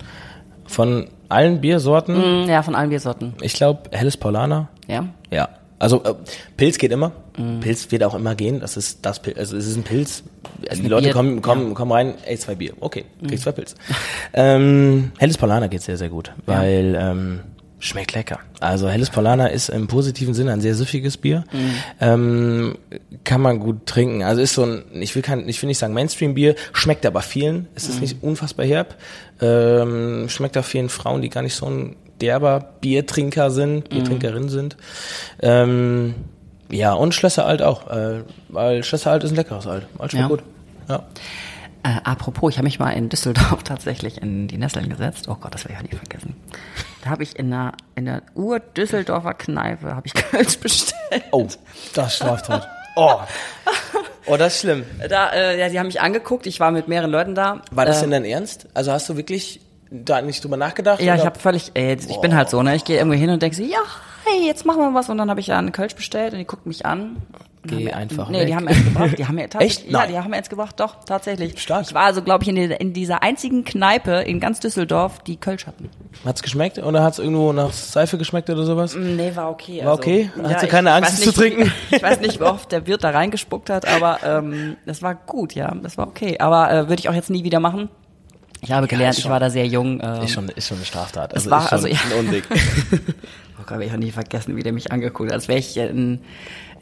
[0.66, 2.44] Von allen Biersorten?
[2.44, 3.34] Mm, ja, von allen Biersorten.
[3.40, 4.68] Ich glaube, helles Paulaner.
[4.86, 5.09] Ja?
[5.30, 5.48] Ja.
[5.78, 6.14] Also äh,
[6.57, 7.11] Pilz geht immer.
[7.36, 7.59] Mm.
[7.61, 8.61] Pilz wird auch immer gehen.
[8.61, 9.36] Das ist das Pilz.
[9.36, 10.22] Also es ist ein Pilz.
[10.70, 11.74] Also die Leute Bier, kommen, kommen, ja.
[11.74, 12.74] kommen rein, ey, zwei Bier.
[12.78, 13.48] Okay, kriegst mm.
[13.48, 13.74] zwei Pilz.
[14.32, 16.32] ähm, helles Paulaner geht sehr, sehr gut.
[16.46, 17.11] Weil ja.
[17.11, 17.40] ähm,
[17.85, 18.39] Schmeckt lecker.
[18.61, 21.43] Also Helles Paulaner ist im positiven Sinne ein sehr süffiges Bier.
[21.51, 21.74] Mhm.
[22.01, 22.78] Ähm,
[23.24, 24.22] kann man gut trinken.
[24.22, 27.66] Also ist so ein, ich will kein, ich will nicht sagen Mainstream-Bier, schmeckt aber vielen.
[27.74, 28.01] Es ist mhm.
[28.03, 28.95] nicht unfassbar herb.
[29.41, 33.97] Ähm, schmeckt auch vielen Frauen, die gar nicht so ein derber Biertrinker sind, mhm.
[33.97, 34.76] Biertrinkerinnen sind.
[35.41, 36.14] Ähm,
[36.70, 39.89] Ja, und Schlösser Alt auch, äh, weil Schlösser Alt ist ein leckeres Alt.
[39.99, 40.28] Alt schmeckt Ja.
[40.28, 40.43] gut.
[40.89, 41.03] Ja.
[41.85, 45.28] Äh, apropos, ich habe mich mal in Düsseldorf tatsächlich in die Nesseln gesetzt.
[45.28, 46.37] Oh Gott, das werde ich ja nie vergessen.
[47.03, 51.24] Da habe ich in der, in der Ur-Düsseldorfer Kneipe, habe ich Kölsch bestellt.
[51.33, 51.49] Oh,
[51.95, 52.68] das ist Straftat.
[52.95, 53.16] Oh.
[54.26, 54.85] Oh, das ist schlimm.
[55.09, 57.62] Da, äh, ja, die haben mich angeguckt, ich war mit mehreren Leuten da.
[57.72, 58.68] War das äh, denn dein Ernst?
[58.74, 59.61] Also hast du wirklich
[59.91, 61.01] da nicht drüber nachgedacht?
[61.01, 61.30] Ja, ich oder?
[61.30, 62.76] habe völlig, äh, ich bin halt so, ne?
[62.76, 63.80] Ich gehe irgendwo hin und denke so, ja,
[64.24, 65.09] hey, jetzt machen wir was.
[65.09, 67.16] Und dann habe ich da einen Kölsch bestellt und die guckt mich an.
[67.65, 68.47] Geh mir- einfach Nee, weg.
[68.49, 69.19] die haben mir eins gebracht.
[69.19, 69.91] Die haben tatsächlich, Echt?
[69.91, 70.09] Ja, Nein.
[70.11, 71.61] die haben mir eins gebracht, doch, tatsächlich.
[71.63, 71.87] Stark.
[71.87, 75.37] Ich war also, glaube ich, in, die, in dieser einzigen Kneipe in ganz Düsseldorf, die
[75.37, 75.89] Kölsch hatten.
[76.25, 78.97] Hat's geschmeckt oder hat's irgendwo nach Seife geschmeckt oder sowas?
[78.97, 79.81] Nee, war okay.
[79.85, 80.31] War okay?
[80.43, 81.73] Hast du ich- keine ich Angst, es zu trinken?
[81.91, 85.15] wie- Ich weiß nicht, wie oft der Wirt da reingespuckt hat, aber ähm, das war
[85.15, 86.39] gut, ja, das war okay.
[86.41, 87.89] Aber äh, würde ich auch jetzt nie wieder machen.
[88.65, 90.01] Ich habe gelernt, ist ich schon- war da sehr jung.
[90.03, 91.35] Ähm, Ist schon, ist schon eine Straftat.
[91.35, 91.99] Also war- ist schon also, ja.
[92.11, 92.43] ein Unding.
[93.59, 95.35] Oh Gott, werde ich auch nie vergessen, wie der mich angeguckt hat.
[95.35, 96.19] Als wäre ich ein,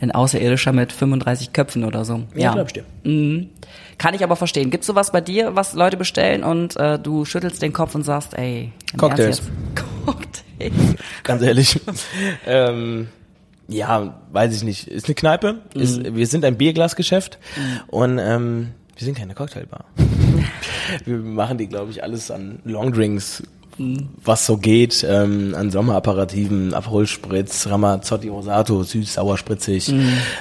[0.01, 2.22] ein Außerirdischer mit 35 Köpfen oder so.
[2.35, 2.85] Ja, glaub ich dir.
[3.05, 3.51] Mhm.
[3.99, 4.70] Kann ich aber verstehen.
[4.70, 8.33] Gibt's sowas bei dir, was Leute bestellen und äh, du schüttelst den Kopf und sagst,
[8.33, 9.43] ey, Cocktails.
[10.07, 10.72] Cocktails.
[11.22, 11.78] Ganz ehrlich.
[12.47, 13.09] ähm,
[13.68, 14.89] ja, weiß ich nicht.
[14.89, 15.59] Ist eine Kneipe.
[15.74, 17.39] Ist, wir sind ein Bierglasgeschäft
[17.89, 19.85] und ähm, wir sind keine Cocktailbar.
[21.05, 23.43] wir machen die, glaube ich, alles an Longdrinks,
[24.24, 29.93] was so geht, ähm, an Sommerapparativen, Abholspritz, Ramazzotti Rosato, süß, sauer, spritzig,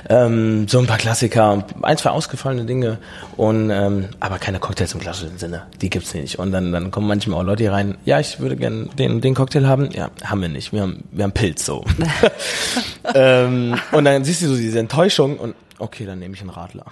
[0.10, 2.97] ähm, so ein paar Klassiker, ein, zwei ausgefallene Dinge
[3.38, 6.39] und ähm, aber keine Cocktails im klassischen Sinne, die gibt's nicht.
[6.39, 9.36] Und dann, dann kommen manchmal auch Leute hier rein, ja, ich würde gerne den, den
[9.36, 9.89] Cocktail haben.
[9.91, 11.86] Ja, haben wir nicht, wir haben, wir haben Pilz so.
[13.16, 16.86] ähm, und dann siehst du so diese Enttäuschung und okay, dann nehme ich einen Radler.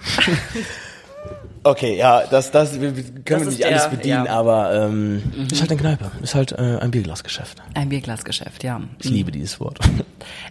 [1.64, 4.32] Okay, ja, das, das wir können Das wir nicht alles der- bedienen, ja.
[4.32, 7.58] aber ähm, ist halt eine Kneipe, ist halt äh, ein Bierglasgeschäft.
[7.74, 8.80] Ein Bierglasgeschäft, ja.
[9.00, 9.78] Ich liebe dieses Wort.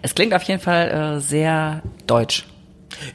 [0.01, 2.45] Es klingt auf jeden Fall äh, sehr deutsch.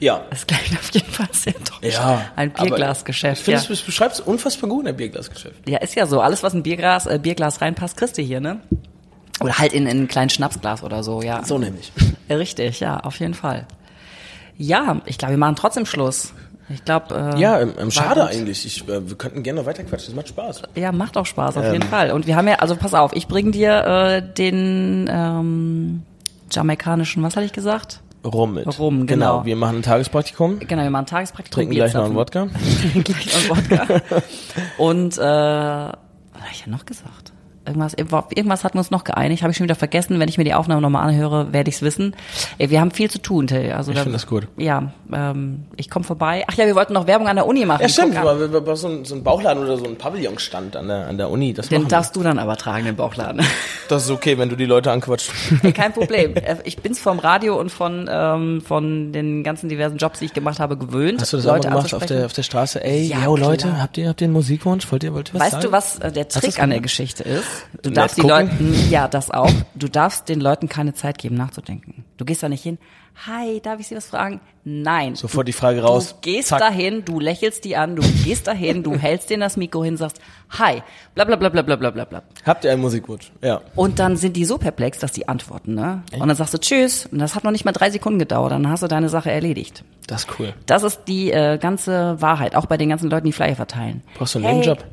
[0.01, 0.22] Ja.
[0.30, 1.95] Es klingt auf jeden Fall sehr deutsch.
[1.95, 2.30] Ja.
[2.36, 3.72] Ein Bierglasgeschäft, Ich finde, ja.
[3.72, 5.68] es beschreibt es unfassbar gut, ein Bierglasgeschäft.
[5.68, 6.20] Ja, ist ja so.
[6.20, 8.61] Alles, was in Bierglas, äh, Bierglas reinpasst, kriegst du hier, ne?
[9.40, 11.43] Oder halt in, in ein kleines Schnapsglas oder so, ja.
[11.45, 11.90] So nämlich.
[12.30, 13.66] Richtig, ja, auf jeden Fall.
[14.57, 16.32] Ja, ich glaube, wir machen trotzdem Schluss.
[16.72, 18.64] Ich glaube, äh, Ja, ähm, ähm, schade eigentlich.
[18.66, 20.62] Ich, äh, wir könnten gerne noch weiterquatschen, das macht Spaß.
[20.74, 21.72] Ja, macht auch Spaß, auf Ähm.
[21.74, 22.10] jeden Fall.
[22.12, 26.02] Und wir haben ja, also pass auf, ich bring dir äh, den ähm,
[26.50, 28.00] jamaikanischen, was hatte ich gesagt?
[28.24, 28.78] Rum mit.
[28.78, 29.44] Rum, genau.
[29.44, 31.54] Wir machen ein Tagespraktikum, Genau, wir machen Tagespraktikum.
[31.56, 32.14] trinken gleich noch einen.
[32.14, 32.46] Wodka.
[33.02, 33.86] Gleich noch Wodka.
[34.78, 37.32] Und äh, was habe ich denn noch gesagt?
[37.72, 37.94] Irgendwas,
[38.34, 40.20] irgendwas hatten wir uns noch geeinigt, habe ich schon wieder vergessen.
[40.20, 42.14] Wenn ich mir die Aufnahme nochmal anhöre, werde ich es wissen.
[42.58, 43.72] Ey, wir haben viel zu tun, Till.
[43.72, 44.46] Also Ich finde das gut.
[44.56, 46.44] Ja, ähm, ich komme vorbei.
[46.48, 47.82] Ach ja, wir wollten noch Werbung an der Uni machen.
[47.82, 48.14] Ja, stimmt.
[48.14, 51.30] Wir, wir, so, ein, so ein Bauchladen oder so ein Pavillonstand an der, an der
[51.30, 51.90] Uni, das Den machen wir.
[51.96, 53.40] darfst du dann aber tragen, den Bauchladen.
[53.88, 55.30] Das ist okay, wenn du die Leute anquatscht.
[55.62, 56.34] Ey, Kein Problem.
[56.36, 60.32] Äh, Ich bin's vom Radio und von ähm, von den ganzen diversen Jobs, die ich
[60.32, 61.20] gemacht habe, gewöhnt.
[61.20, 62.82] Hast du das Leute auch gemacht auf der, auf der Straße?
[62.82, 64.90] Ey, Ja, yo, Leute, habt ihr, habt ihr einen Musikwunsch?
[64.90, 65.64] Wollt ihr, wollt ihr was Weißt sagen?
[65.64, 66.80] du, was äh, der Trick an der?
[66.80, 67.44] Geschichte ist?
[67.82, 68.22] Du darfst die?
[68.22, 69.50] Leuten, ja, das auch.
[69.74, 72.04] Du darfst den Leuten keine Zeit geben, nachzudenken.
[72.16, 72.78] Du gehst da nicht hin.
[73.26, 74.40] Hi, darf ich Sie was fragen?
[74.64, 75.16] Nein.
[75.16, 76.14] Sofort die Frage raus.
[76.14, 76.60] Du gehst Zack.
[76.60, 80.18] dahin, du lächelst die an, du gehst dahin, du hältst denen das Mikro hin, sagst
[80.58, 80.82] Hi,
[81.14, 82.22] bla bla bla bla bla bla bla bla.
[82.46, 83.30] Habt ihr einen Musikwunsch?
[83.42, 83.60] Ja.
[83.76, 86.02] Und dann sind die so perplex, dass die antworten, ne?
[86.18, 87.04] Und dann sagst du Tschüss.
[87.06, 89.84] Und das hat noch nicht mal drei Sekunden gedauert, dann hast du deine Sache erledigt.
[90.06, 90.54] Das ist cool.
[90.64, 94.02] Das ist die äh, ganze Wahrheit, auch bei den ganzen Leuten, die Flyer verteilen.
[94.16, 94.54] Brauchst du einen Hey.
[94.54, 94.84] Nebenjob?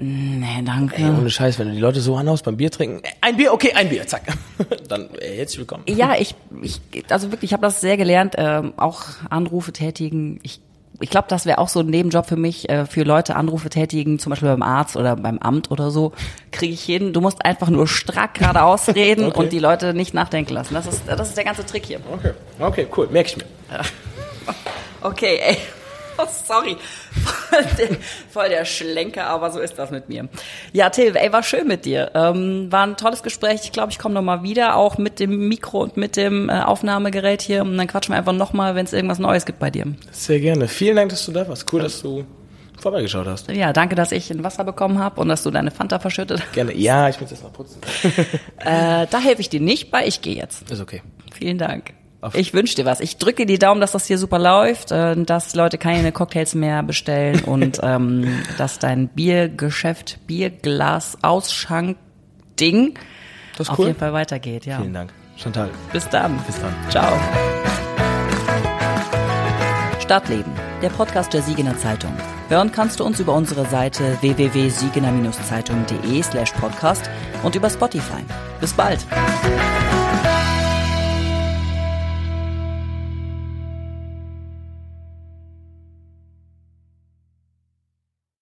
[0.00, 0.96] Nee, danke.
[0.96, 3.02] Ey, ohne Scheiß, wenn du die Leute so anhaust beim Bier trinken.
[3.20, 4.22] Ein Bier, okay, ein Bier, zack.
[4.88, 5.82] Dann ey, herzlich willkommen.
[5.88, 6.80] Ja, ich, ich
[7.10, 10.38] also wirklich, ich habe das sehr gelernt, ähm, auch Anrufe tätigen.
[10.44, 10.60] Ich,
[11.00, 14.20] ich glaube, das wäre auch so ein Nebenjob für mich, äh, für Leute Anrufe tätigen,
[14.20, 16.12] zum Beispiel beim Arzt oder beim Amt oder so,
[16.52, 17.12] kriege ich hin.
[17.12, 19.38] Du musst einfach nur strack geradeaus reden Okay.
[19.40, 20.74] und die Leute nicht nachdenken lassen.
[20.74, 21.98] Das ist, das ist der ganze Trick hier.
[22.12, 23.44] Okay, okay, cool, merk ich mir.
[25.00, 25.56] Okay, ey.
[26.46, 26.76] Sorry.
[27.48, 27.96] Voll der,
[28.30, 30.28] voll der Schlenker, aber so ist das mit mir.
[30.72, 32.10] Ja, Till, ey, war schön mit dir.
[32.14, 33.60] Ähm, war ein tolles Gespräch.
[33.64, 37.42] Ich glaube, ich komme nochmal wieder, auch mit dem Mikro und mit dem äh, Aufnahmegerät
[37.42, 37.62] hier.
[37.62, 39.86] Und dann quatschen wir einfach nochmal, wenn es irgendwas Neues gibt bei dir.
[40.10, 40.68] Sehr gerne.
[40.68, 41.72] Vielen Dank, dass du da warst.
[41.72, 42.24] Cool, dass du
[42.80, 43.50] vorbeigeschaut hast.
[43.50, 46.42] Ja, danke, dass ich ein Wasser bekommen habe und dass du deine Fanta verschüttet.
[46.52, 46.74] Gerne.
[46.76, 47.80] Ja, ich muss jetzt noch putzen.
[48.58, 50.06] Äh, da helfe ich dir nicht bei.
[50.06, 50.70] Ich gehe jetzt.
[50.70, 51.02] Ist okay.
[51.32, 51.92] Vielen Dank.
[52.34, 52.98] Ich wünsche dir was.
[53.00, 56.82] Ich drücke die Daumen, dass das hier super läuft, äh, dass Leute keine Cocktails mehr
[56.82, 62.98] bestellen und ähm, dass dein Biergeschäft, Bierglas, Ausschank-Ding
[63.56, 63.86] Das ist auf cool.
[63.88, 64.66] jeden Fall weitergeht.
[64.66, 64.78] Ja.
[64.80, 65.12] Vielen Dank.
[65.36, 65.70] Chantal.
[65.92, 66.36] Bis dann.
[66.46, 66.74] Bis dann.
[66.90, 67.12] Ciao.
[70.00, 70.52] Stadtleben,
[70.82, 72.12] der Podcast der Siegener Zeitung.
[72.48, 77.10] Hören kannst du uns über unsere Seite www.siegener-zeitung.de slash podcast
[77.42, 78.24] und über Spotify.
[78.60, 79.06] Bis bald.